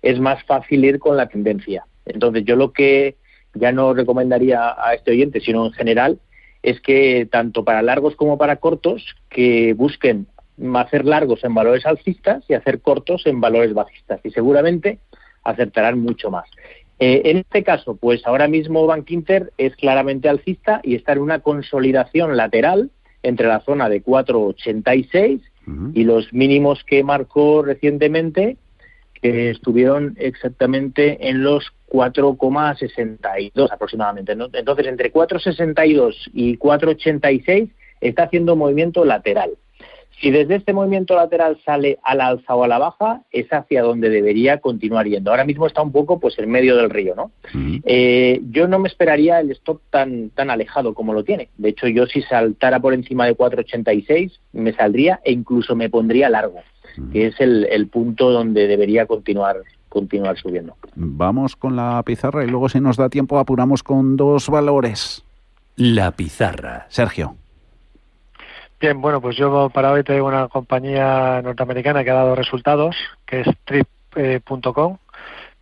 es 0.02 0.18
más 0.18 0.42
fácil 0.46 0.86
ir 0.86 0.98
con 0.98 1.18
la 1.18 1.28
tendencia. 1.28 1.84
Entonces, 2.06 2.46
yo 2.46 2.56
lo 2.56 2.72
que 2.72 3.18
ya 3.54 3.74
no 3.74 3.94
recomendaría 3.94 4.76
a 4.78 4.94
este 4.94 5.12
oyente, 5.12 5.42
sino 5.42 5.66
en 5.66 5.74
general, 5.74 6.20
es 6.64 6.80
que 6.80 7.28
tanto 7.30 7.66
para 7.66 7.82
largos 7.82 8.16
como 8.16 8.38
para 8.38 8.56
cortos, 8.56 9.04
que 9.30 9.74
busquen 9.74 10.26
hacer 10.76 11.04
largos 11.06 11.44
en 11.44 11.54
valores 11.54 11.86
alcistas 11.86 12.46
y 12.48 12.54
hacer 12.54 12.80
cortos 12.80 13.26
en 13.26 13.42
valores 13.42 13.74
bajistas. 13.74 14.22
Y 14.24 14.32
seguramente 14.32 15.00
acertarán 15.44 16.00
mucho 16.00 16.32
más. 16.32 16.48
Eh, 17.00 17.24
en 17.26 17.38
este 17.38 17.64
caso, 17.64 17.98
pues 17.98 18.26
ahora 18.26 18.48
mismo 18.48 18.86
Bank 18.86 19.10
Inter 19.12 19.52
es 19.58 19.76
claramente 19.76 20.30
alcista 20.30 20.80
y 20.82 20.96
está 20.96 21.12
en 21.12 21.20
una 21.20 21.40
consolidación 21.40 22.38
lateral 22.38 22.90
entre 23.24 23.48
la 23.48 23.62
zona 23.62 23.90
de 23.90 24.04
4,86 24.04 25.42
y 25.94 26.04
los 26.04 26.34
mínimos 26.34 26.84
que 26.84 27.04
marcó 27.04 27.62
recientemente, 27.62 28.58
que 29.22 29.52
estuvieron 29.52 30.16
exactamente 30.20 31.30
en 31.30 31.44
los 31.44 31.72
4,62 31.90 33.72
aproximadamente. 33.72 34.34
Entonces, 34.54 34.88
entre 34.88 35.14
4,62 35.14 36.16
y 36.34 36.58
4,86 36.58 37.70
está 38.02 38.24
haciendo 38.24 38.56
movimiento 38.56 39.06
lateral. 39.06 39.52
Si 40.22 40.30
desde 40.30 40.56
este 40.56 40.72
movimiento 40.72 41.16
lateral 41.16 41.58
sale 41.66 41.98
al 42.04 42.22
alza 42.22 42.54
o 42.54 42.64
a 42.64 42.68
la 42.68 42.78
baja, 42.78 43.22
es 43.32 43.52
hacia 43.52 43.82
donde 43.82 44.10
debería 44.10 44.60
continuar 44.60 45.08
yendo. 45.08 45.32
Ahora 45.32 45.46
mismo 45.46 45.66
está 45.66 45.82
un 45.82 45.92
poco 45.92 46.20
pues 46.20 46.38
en 46.38 46.50
medio 46.52 46.78
del 46.78 46.92
río, 46.92 47.16
¿no? 47.16 47.32
Eh, 47.84 48.40
yo 48.52 48.68
no 48.68 48.78
me 48.78 48.88
esperaría 48.88 49.40
el 49.40 49.50
stop 49.52 49.82
tan 49.90 50.30
tan 50.30 50.52
alejado 50.52 50.94
como 50.94 51.14
lo 51.14 51.24
tiene. 51.24 51.50
De 51.58 51.70
hecho, 51.70 51.88
yo 51.88 52.06
si 52.06 52.22
saltara 52.22 52.80
por 52.80 52.94
encima 52.94 53.26
de 53.26 53.36
4.86 53.36 54.32
me 54.54 54.74
saldría 54.74 55.20
e 55.24 55.32
incluso 55.32 55.76
me 55.76 55.90
pondría 55.90 56.30
largo, 56.30 56.60
que 57.12 57.28
es 57.28 57.40
el, 57.40 57.66
el 57.72 57.88
punto 57.88 58.30
donde 58.30 58.68
debería 58.68 59.08
continuar 59.08 59.58
continuar 59.90 60.38
subiendo. 60.38 60.78
Vamos 60.96 61.56
con 61.56 61.76
la 61.76 62.02
pizarra 62.06 62.46
y 62.46 62.48
luego 62.48 62.70
si 62.70 62.80
nos 62.80 62.96
da 62.96 63.10
tiempo 63.10 63.40
apuramos 63.40 63.84
con 63.84 64.16
dos 64.18 64.50
valores. 64.50 65.24
La 65.76 66.12
pizarra. 66.12 66.86
Sergio. 66.90 67.36
Bien, 68.82 69.00
bueno, 69.00 69.22
pues 69.22 69.38
yo 69.38 69.70
para 69.70 69.92
hoy 69.92 70.04
tengo 70.04 70.26
una 70.26 70.48
compañía 70.48 71.40
norteamericana 71.44 72.04
que 72.04 72.10
ha 72.10 72.16
dado 72.16 72.34
resultados, 72.34 72.96
que 73.28 73.42
es 73.42 73.48
trip.com, 73.64 74.98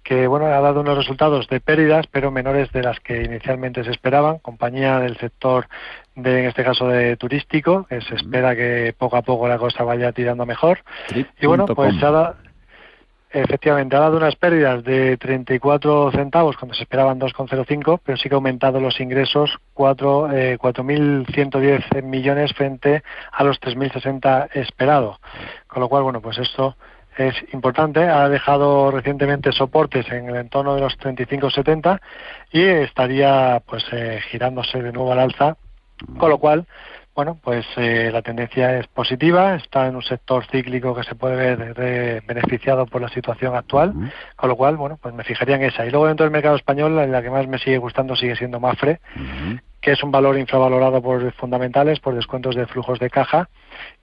que 0.04 0.26
bueno, 0.26 0.46
ha 0.46 0.62
dado 0.62 0.80
unos 0.80 0.98
resultados 0.98 1.46
de 1.50 1.60
pérdidas, 1.60 2.08
pero 2.08 2.32
menores 2.32 2.72
de 2.72 2.82
las 2.82 2.98
que 3.02 3.24
inicialmente 3.24 3.84
se 3.84 3.92
esperaban. 3.92 4.40
Compañía 4.40 5.02
del 5.02 5.18
sector, 5.18 5.68
de, 6.16 6.40
en 6.40 6.46
este 6.46 6.64
caso 6.64 6.88
de 6.88 7.18
turístico, 7.18 7.86
que 7.90 8.00
se 8.00 8.16
espera 8.16 8.56
que 8.56 8.96
poco 8.98 9.18
a 9.18 9.22
poco 9.22 9.50
la 9.50 9.58
cosa 9.58 9.84
vaya 9.84 10.14
tirando 10.14 10.46
mejor. 10.46 10.80
y 11.14 11.46
bueno, 11.46 11.66
pues 11.66 12.02
ha, 12.02 12.12
dado... 12.12 12.36
Efectivamente, 13.32 13.96
ha 13.96 14.00
dado 14.00 14.18
unas 14.18 14.36
pérdidas 14.36 14.84
de 14.84 15.16
34 15.18 16.12
centavos 16.12 16.58
cuando 16.58 16.74
se 16.74 16.82
esperaban 16.82 17.20
2,05, 17.20 18.00
pero 18.04 18.18
sí 18.18 18.28
que 18.28 18.34
ha 18.34 18.38
aumentado 18.38 18.80
los 18.80 19.00
ingresos 19.00 19.56
4.110 19.76 21.86
eh, 21.96 22.02
millones 22.02 22.52
frente 22.54 23.04
a 23.32 23.44
los 23.44 23.62
3.060 23.62 24.50
esperado. 24.54 25.20
Con 25.68 25.82
lo 25.82 25.90
cual, 25.90 26.02
bueno, 26.04 26.22
pues 26.22 26.40
esto 26.40 26.76
es 27.18 27.36
importante. 27.54 28.08
Ha 28.08 28.28
dejado 28.30 28.90
recientemente 28.90 29.52
soportes 29.52 30.10
en 30.10 30.30
el 30.30 30.38
entorno 30.38 30.74
de 30.74 30.82
los 30.82 30.98
35,70 30.98 32.00
y 32.52 32.64
estaría 32.64 33.62
pues 33.68 33.86
eh, 33.92 34.22
girándose 34.32 34.82
de 34.82 34.92
nuevo 34.92 35.12
al 35.12 35.20
alza. 35.20 35.56
Con 36.18 36.30
lo 36.30 36.40
cual, 36.40 36.66
bueno, 37.20 37.38
pues 37.44 37.66
eh, 37.76 38.12
la 38.14 38.22
tendencia 38.22 38.80
es 38.80 38.88
positiva, 38.88 39.56
está 39.56 39.88
en 39.88 39.98
un 39.98 40.02
sector 40.02 40.46
cíclico 40.46 40.96
que 40.96 41.04
se 41.04 41.16
puede 41.16 41.36
ver 41.36 42.24
beneficiado 42.26 42.86
por 42.86 43.02
la 43.02 43.10
situación 43.10 43.58
actual, 43.58 43.94
con 44.38 44.48
lo 44.48 44.56
cual, 44.56 44.78
bueno, 44.78 44.98
pues 45.02 45.14
me 45.14 45.26
fijaría 45.26 45.58
en 45.58 45.64
esa. 45.64 45.86
Y 45.86 45.90
luego 45.90 46.08
dentro 46.08 46.24
del 46.24 46.32
mercado 46.32 46.56
español, 46.56 46.96
la 46.96 47.22
que 47.22 47.30
más 47.30 47.46
me 47.46 47.60
sigue 47.60 47.78
gustando 47.78 48.16
sigue 48.16 48.38
siendo 48.38 48.62
Mafre, 48.62 49.02
que 49.82 49.92
es 49.92 50.02
un 50.02 50.12
valor 50.12 50.38
infravalorado 50.38 51.02
por 51.02 51.34
fundamentales, 51.34 52.00
por 52.00 52.16
descuentos 52.16 52.56
de 52.56 52.68
flujos 52.68 53.00
de 53.00 53.10
caja, 53.10 53.50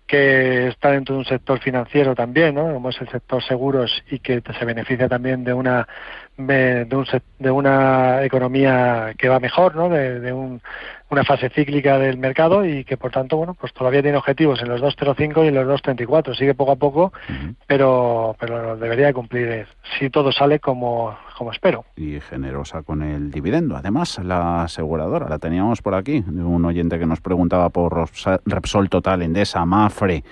que 0.06 0.68
está 0.68 0.90
dentro 0.90 1.14
de 1.14 1.20
un 1.20 1.24
sector 1.24 1.58
financiero 1.58 2.14
también, 2.14 2.54
¿no? 2.54 2.72
como 2.72 2.90
es 2.90 3.00
el 3.00 3.08
sector 3.08 3.42
seguros 3.42 4.04
y 4.10 4.20
que 4.20 4.42
se 4.58 4.64
beneficia 4.64 5.08
también 5.08 5.42
de 5.42 5.52
una 5.52 5.88
de, 6.36 6.86
un, 6.92 7.06
de 7.38 7.50
una 7.50 8.22
economía 8.22 9.14
que 9.18 9.28
va 9.28 9.40
mejor, 9.40 9.74
¿no? 9.74 9.88
de, 9.88 10.20
de 10.20 10.32
un, 10.32 10.60
una 11.10 11.24
fase 11.24 11.50
cíclica 11.50 11.98
del 11.98 12.18
mercado 12.18 12.64
y 12.64 12.84
que 12.84 12.96
por 12.96 13.10
tanto 13.12 13.36
bueno 13.36 13.54
pues 13.54 13.72
todavía 13.72 14.02
tiene 14.02 14.18
objetivos 14.18 14.60
en 14.62 14.68
los 14.68 14.80
2.05 14.80 15.44
y 15.44 15.48
en 15.48 15.54
los 15.54 15.82
2.34 15.82 16.36
sigue 16.36 16.54
poco 16.54 16.72
a 16.72 16.76
poco 16.76 17.12
pero 17.66 18.36
pero 18.40 18.76
debería 18.76 19.12
cumplir 19.12 19.66
si 19.98 20.10
todo 20.10 20.32
sale 20.32 20.60
como 20.60 21.16
como 21.36 21.52
espero. 21.52 21.84
Y 21.96 22.18
generosa 22.20 22.82
con 22.82 23.02
el 23.02 23.30
dividendo. 23.30 23.76
Además 23.76 24.18
la 24.24 24.62
aseguradora 24.62 25.28
la 25.28 25.38
teníamos 25.38 25.82
por 25.82 25.94
aquí 25.94 26.24
un 26.26 26.64
oyente 26.64 26.98
que 26.98 27.06
nos 27.06 27.20
preguntaba 27.20 27.68
por 27.68 28.08
Repsol 28.46 28.88
Total 28.88 29.22
Endesa 29.22 29.64
Mafre 29.66 30.24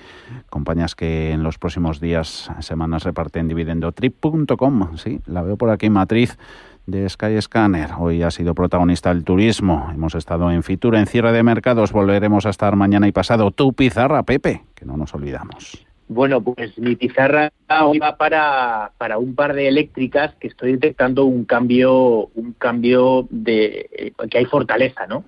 compañías 0.49 0.95
que 0.95 1.31
en 1.31 1.43
los 1.43 1.59
próximos 1.59 1.99
días 1.99 2.49
semanas 2.59 3.03
reparten 3.03 3.47
dividendo. 3.47 3.91
Trip.com 3.91 4.97
sí 4.97 5.21
la 5.25 5.43
veo 5.43 5.57
por 5.57 5.69
aquí 5.69 5.89
matriz 5.89 6.37
de 6.85 7.09
Sky 7.09 7.41
Scanner. 7.41 7.89
Hoy 7.97 8.23
ha 8.23 8.31
sido 8.31 8.53
protagonista 8.53 9.11
el 9.11 9.23
turismo. 9.23 9.89
Hemos 9.93 10.15
estado 10.15 10.51
en 10.51 10.63
Fitur, 10.63 10.95
en 10.95 11.07
cierre 11.07 11.31
de 11.31 11.43
mercados. 11.43 11.91
Volveremos 11.91 12.45
a 12.45 12.49
estar 12.49 12.75
mañana 12.75 13.07
y 13.07 13.11
pasado. 13.11 13.51
Tu 13.51 13.73
pizarra, 13.73 14.23
Pepe, 14.23 14.63
que 14.75 14.85
no 14.85 14.97
nos 14.97 15.13
olvidamos. 15.13 15.85
Bueno, 16.07 16.39
pues 16.39 16.77
mi 16.77 16.95
pizarra 16.95 17.51
hoy 17.81 17.97
va 17.97 18.15
para, 18.15 18.91
para 18.99 19.17
un 19.17 19.33
par 19.33 19.55
de 19.55 19.67
eléctricas 19.67 20.35
que 20.35 20.47
estoy 20.47 20.73
detectando 20.73 21.25
un 21.25 21.45
cambio, 21.45 22.29
un 22.35 22.53
cambio 22.59 23.27
de 23.31 23.89
eh, 23.91 24.13
que 24.29 24.37
hay 24.37 24.45
fortaleza, 24.45 25.07
¿no? 25.07 25.25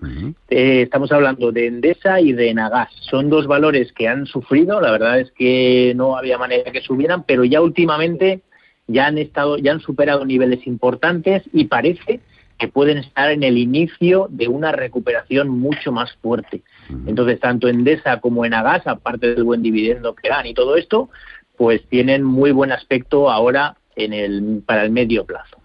Eh, 0.49 0.83
estamos 0.83 1.11
hablando 1.11 1.51
de 1.51 1.65
Endesa 1.65 2.21
y 2.21 2.31
de 2.33 2.51
Enagas. 2.51 2.89
Son 2.99 3.27
dos 3.27 3.47
valores 3.47 3.91
que 3.91 4.07
han 4.07 4.27
sufrido. 4.27 4.79
La 4.79 4.91
verdad 4.91 5.19
es 5.19 5.31
que 5.31 5.93
no 5.95 6.15
había 6.15 6.37
manera 6.37 6.71
que 6.71 6.81
subieran, 6.81 7.23
pero 7.23 7.43
ya 7.43 7.59
últimamente 7.59 8.43
ya 8.87 9.07
han 9.07 9.17
estado, 9.17 9.57
ya 9.57 9.73
han 9.73 9.81
superado 9.81 10.25
niveles 10.25 10.65
importantes 10.65 11.43
y 11.53 11.65
parece 11.65 12.21
que 12.57 12.67
pueden 12.67 12.97
estar 12.97 13.29
en 13.29 13.43
el 13.43 13.57
inicio 13.57 14.27
de 14.31 14.47
una 14.47 14.71
recuperación 14.71 15.49
mucho 15.49 15.91
más 15.91 16.15
fuerte. 16.21 16.63
Entonces, 17.05 17.39
tanto 17.39 17.67
Endesa 17.67 18.19
como 18.19 18.45
en 18.45 18.53
Agas, 18.53 18.87
aparte 18.87 19.35
del 19.35 19.43
buen 19.43 19.61
dividendo 19.61 20.15
que 20.15 20.29
dan 20.29 20.47
y 20.47 20.53
todo 20.53 20.75
esto, 20.75 21.09
pues 21.55 21.85
tienen 21.87 22.23
muy 22.23 22.51
buen 22.51 22.71
aspecto 22.71 23.29
ahora 23.29 23.77
en 23.95 24.13
el, 24.13 24.63
para 24.65 24.83
el 24.83 24.91
medio 24.91 25.25
plazo. 25.25 25.57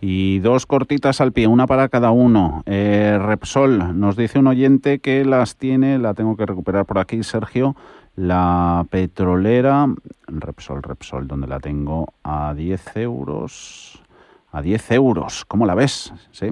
Y 0.00 0.38
dos 0.38 0.66
cortitas 0.66 1.20
al 1.20 1.32
pie, 1.32 1.46
una 1.46 1.66
para 1.66 1.88
cada 1.88 2.10
uno. 2.10 2.62
Eh, 2.66 3.18
Repsol, 3.20 3.98
nos 3.98 4.16
dice 4.16 4.38
un 4.38 4.46
oyente 4.46 5.00
que 5.00 5.24
las 5.24 5.56
tiene, 5.56 5.98
la 5.98 6.14
tengo 6.14 6.36
que 6.36 6.46
recuperar 6.46 6.86
por 6.86 6.98
aquí, 6.98 7.22
Sergio, 7.22 7.74
la 8.16 8.86
petrolera, 8.90 9.86
Repsol, 10.26 10.82
Repsol, 10.82 11.26
donde 11.26 11.46
la 11.46 11.60
tengo 11.60 12.12
a 12.22 12.54
10 12.54 12.96
euros. 12.98 14.02
A 14.52 14.60
10 14.60 14.90
euros, 14.92 15.44
¿cómo 15.46 15.64
la 15.64 15.74
ves? 15.74 16.12
Sí. 16.30 16.50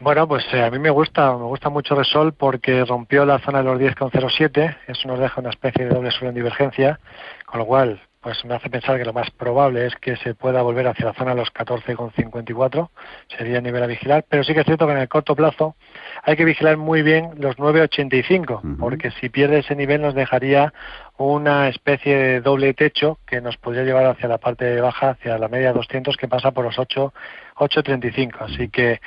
Bueno, 0.00 0.26
pues 0.26 0.44
eh, 0.52 0.62
a 0.62 0.70
mí 0.70 0.78
me 0.78 0.90
gusta, 0.90 1.36
me 1.36 1.44
gusta 1.44 1.70
mucho 1.70 1.94
Repsol 1.94 2.32
porque 2.32 2.84
rompió 2.84 3.24
la 3.24 3.38
zona 3.38 3.58
de 3.58 3.64
los 3.64 3.80
10,07, 3.80 4.76
eso 4.88 5.08
nos 5.08 5.20
deja 5.20 5.40
una 5.40 5.50
especie 5.50 5.84
de 5.84 5.94
doble 5.94 6.10
suelo 6.10 6.30
en 6.30 6.34
divergencia, 6.34 6.98
con 7.46 7.60
lo 7.60 7.66
cual 7.66 8.02
pues 8.24 8.42
me 8.46 8.54
hace 8.54 8.70
pensar 8.70 8.96
que 8.96 9.04
lo 9.04 9.12
más 9.12 9.30
probable 9.30 9.84
es 9.84 9.94
que 9.96 10.16
se 10.16 10.34
pueda 10.34 10.62
volver 10.62 10.88
hacia 10.88 11.04
la 11.04 11.12
zona 11.12 11.32
de 11.32 11.40
los 11.40 11.52
14,54, 11.52 12.88
sería 13.36 13.58
el 13.58 13.62
nivel 13.62 13.82
a 13.82 13.86
vigilar, 13.86 14.24
pero 14.26 14.42
sí 14.42 14.54
que 14.54 14.60
es 14.60 14.66
cierto 14.66 14.86
que 14.86 14.94
en 14.94 14.98
el 14.98 15.08
corto 15.08 15.36
plazo 15.36 15.76
hay 16.22 16.34
que 16.34 16.46
vigilar 16.46 16.78
muy 16.78 17.02
bien 17.02 17.32
los 17.36 17.56
9,85, 17.56 18.78
porque 18.78 19.10
si 19.20 19.28
pierde 19.28 19.58
ese 19.58 19.76
nivel 19.76 20.00
nos 20.00 20.14
dejaría 20.14 20.72
una 21.18 21.68
especie 21.68 22.16
de 22.16 22.40
doble 22.40 22.72
techo 22.72 23.18
que 23.26 23.42
nos 23.42 23.58
podría 23.58 23.84
llevar 23.84 24.06
hacia 24.06 24.26
la 24.26 24.38
parte 24.38 24.80
baja, 24.80 25.10
hacia 25.10 25.36
la 25.36 25.48
media 25.48 25.74
200 25.74 26.16
que 26.16 26.26
pasa 26.26 26.52
por 26.52 26.64
los 26.64 26.78
8,35. 26.78 28.36
Así 28.40 28.70
que 28.70 29.02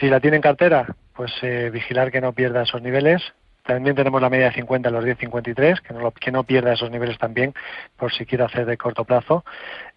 si 0.00 0.08
la 0.08 0.20
tiene 0.20 0.36
en 0.36 0.42
cartera, 0.42 0.86
pues 1.14 1.32
eh, 1.42 1.68
vigilar 1.70 2.10
que 2.10 2.22
no 2.22 2.32
pierda 2.32 2.62
esos 2.62 2.80
niveles. 2.80 3.22
También 3.66 3.96
tenemos 3.96 4.20
la 4.20 4.28
media 4.28 4.46
de 4.46 4.52
50 4.52 4.90
los 4.90 5.04
10.53, 5.04 5.80
que 5.80 5.94
no, 5.94 6.10
que 6.10 6.30
no 6.30 6.44
pierda 6.44 6.74
esos 6.74 6.90
niveles 6.90 7.16
también, 7.18 7.54
por 7.96 8.12
si 8.12 8.26
quiere 8.26 8.44
hacer 8.44 8.66
de 8.66 8.76
corto 8.76 9.04
plazo. 9.04 9.44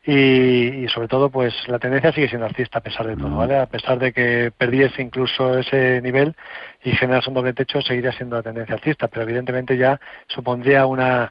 Y, 0.05 0.87
sobre 0.87 1.09
todo, 1.09 1.29
pues 1.29 1.53
la 1.67 1.77
tendencia 1.77 2.13
sigue 2.13 2.29
siendo 2.29 2.45
alcista 2.45 2.79
a 2.79 2.81
pesar 2.81 3.07
de 3.07 3.17
todo, 3.17 3.35
¿vale? 3.35 3.57
A 3.57 3.65
pesar 3.65 3.99
de 3.99 4.13
que 4.13 4.53
perdiese 4.57 5.01
incluso 5.01 5.57
ese 5.57 6.01
nivel 6.01 6.33
y 6.81 6.91
generase 6.91 7.29
un 7.29 7.33
doble 7.33 7.51
techo, 7.51 7.81
seguiría 7.81 8.13
siendo 8.13 8.37
la 8.37 8.43
tendencia 8.43 8.75
alcista, 8.75 9.09
pero 9.09 9.23
evidentemente 9.23 9.75
ya 9.75 9.99
supondría 10.27 10.85
una 10.85 11.29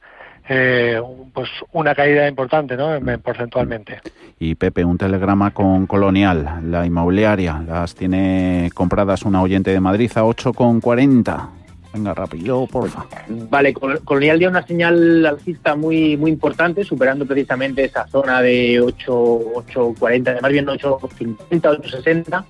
eh, 0.49 1.01
pues 1.33 1.49
una 1.72 1.94
caída 1.94 2.29
importante 2.29 2.77
¿no? 2.77 3.01
porcentualmente. 3.22 4.01
Y 4.38 4.55
Pepe, 4.55 4.85
un 4.85 4.99
telegrama 4.99 5.51
con 5.53 5.87
Colonial, 5.87 6.61
la 6.70 6.87
inmobiliaria, 6.87 7.62
las 7.66 7.94
tiene 7.94 8.70
compradas 8.75 9.22
una 9.22 9.42
oyente 9.42 9.72
de 9.72 9.81
Madrid 9.81 10.12
a 10.14 10.22
8,40. 10.22 11.65
Venga, 11.96 12.12
rápido, 12.12 12.66
porfa. 12.66 13.06
Vale, 13.26 13.72
Colonial 13.72 14.38
dio 14.38 14.50
una 14.50 14.66
señal 14.66 15.24
alcista 15.24 15.74
muy 15.76 16.18
muy 16.18 16.30
importante, 16.30 16.85
superando 16.85 17.24
precisamente 17.24 17.85
esa 17.85 18.06
zona 18.06 18.42
de 18.42 18.82
8,40, 18.82 20.42
más 20.42 20.52
bien 20.52 20.66
8,50, 20.66 21.38
8,60. 21.48 22.44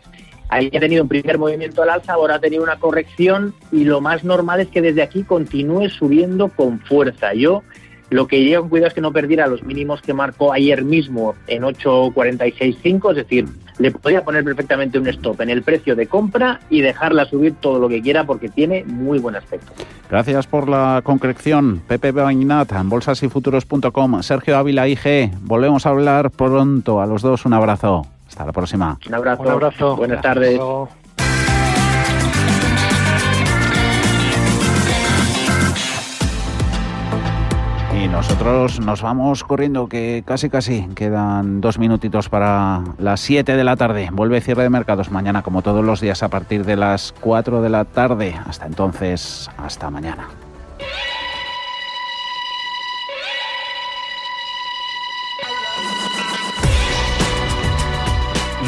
Ahí 0.48 0.68
ha 0.74 0.80
tenido 0.80 1.04
un 1.04 1.08
primer 1.08 1.38
movimiento 1.38 1.80
al 1.84 1.90
alza, 1.90 2.14
ahora 2.14 2.36
ha 2.36 2.40
tenido 2.40 2.64
una 2.64 2.80
corrección 2.80 3.54
y 3.70 3.84
lo 3.84 4.00
más 4.00 4.24
normal 4.24 4.58
es 4.60 4.66
que 4.66 4.82
desde 4.82 5.02
aquí 5.02 5.22
continúe 5.22 5.90
subiendo 5.90 6.48
con 6.48 6.80
fuerza. 6.80 7.32
Yo 7.32 7.62
lo 8.10 8.26
que 8.26 8.38
iría 8.38 8.60
con 8.60 8.68
cuidado 8.68 8.88
es 8.88 8.94
que 8.94 9.00
no 9.00 9.12
perdiera 9.12 9.46
los 9.46 9.62
mínimos 9.62 10.02
que 10.02 10.14
marcó 10.14 10.52
ayer 10.52 10.84
mismo 10.84 11.34
en 11.46 11.62
8.46.5, 11.62 13.10
es 13.10 13.16
decir, 13.16 13.46
le 13.78 13.90
podría 13.90 14.24
poner 14.24 14.44
perfectamente 14.44 14.98
un 14.98 15.06
stop 15.08 15.40
en 15.40 15.50
el 15.50 15.62
precio 15.62 15.96
de 15.96 16.06
compra 16.06 16.60
y 16.70 16.80
dejarla 16.80 17.26
subir 17.26 17.54
todo 17.60 17.78
lo 17.78 17.88
que 17.88 18.00
quiera 18.00 18.24
porque 18.24 18.48
tiene 18.48 18.84
muy 18.84 19.18
buen 19.18 19.36
aspecto. 19.36 19.72
Gracias 20.08 20.46
por 20.46 20.68
la 20.68 21.00
concreción. 21.04 21.82
Pepe 21.86 22.12
Bainat, 22.12 22.72
en 22.72 22.88
bolsasyfuturos.com. 22.88 24.22
Sergio 24.22 24.56
Ávila, 24.56 24.88
IG. 24.88 25.32
Volvemos 25.42 25.84
a 25.84 25.90
hablar 25.90 26.30
pronto. 26.30 27.00
A 27.00 27.06
los 27.06 27.22
dos, 27.22 27.44
un 27.44 27.52
abrazo. 27.52 28.06
Hasta 28.28 28.46
la 28.46 28.52
próxima. 28.52 28.98
Un 29.06 29.14
abrazo. 29.14 29.42
Un 29.42 29.48
abrazo. 29.48 29.96
Buenas 29.96 30.22
tardes. 30.22 30.58
Y 38.06 38.08
nosotros 38.08 38.78
nos 38.78 39.02
vamos 39.02 39.42
corriendo, 39.42 39.88
que 39.88 40.22
casi 40.24 40.48
casi 40.48 40.86
quedan 40.94 41.60
dos 41.60 41.80
minutitos 41.80 42.28
para 42.28 42.84
las 42.98 43.18
7 43.18 43.56
de 43.56 43.64
la 43.64 43.74
tarde. 43.74 44.10
Vuelve 44.12 44.40
cierre 44.40 44.62
de 44.62 44.70
mercados 44.70 45.10
mañana, 45.10 45.42
como 45.42 45.60
todos 45.60 45.84
los 45.84 46.00
días, 46.00 46.22
a 46.22 46.28
partir 46.28 46.64
de 46.64 46.76
las 46.76 47.12
4 47.20 47.62
de 47.62 47.68
la 47.68 47.84
tarde. 47.84 48.36
Hasta 48.46 48.66
entonces, 48.66 49.50
hasta 49.56 49.90
mañana. 49.90 50.28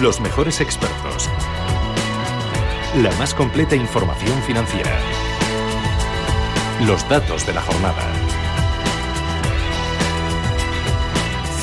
Los 0.01 0.21
mejores 0.21 0.61
expertos. 0.61 1.31
La 3.01 3.13
más 3.19 3.35
completa 3.35 3.77
información 3.77 4.43
financiera. 4.43 4.91
Los 6.85 7.09
datos 7.09 7.47
de 7.47 7.55
la 7.55 7.63
jornada. 7.63 8.03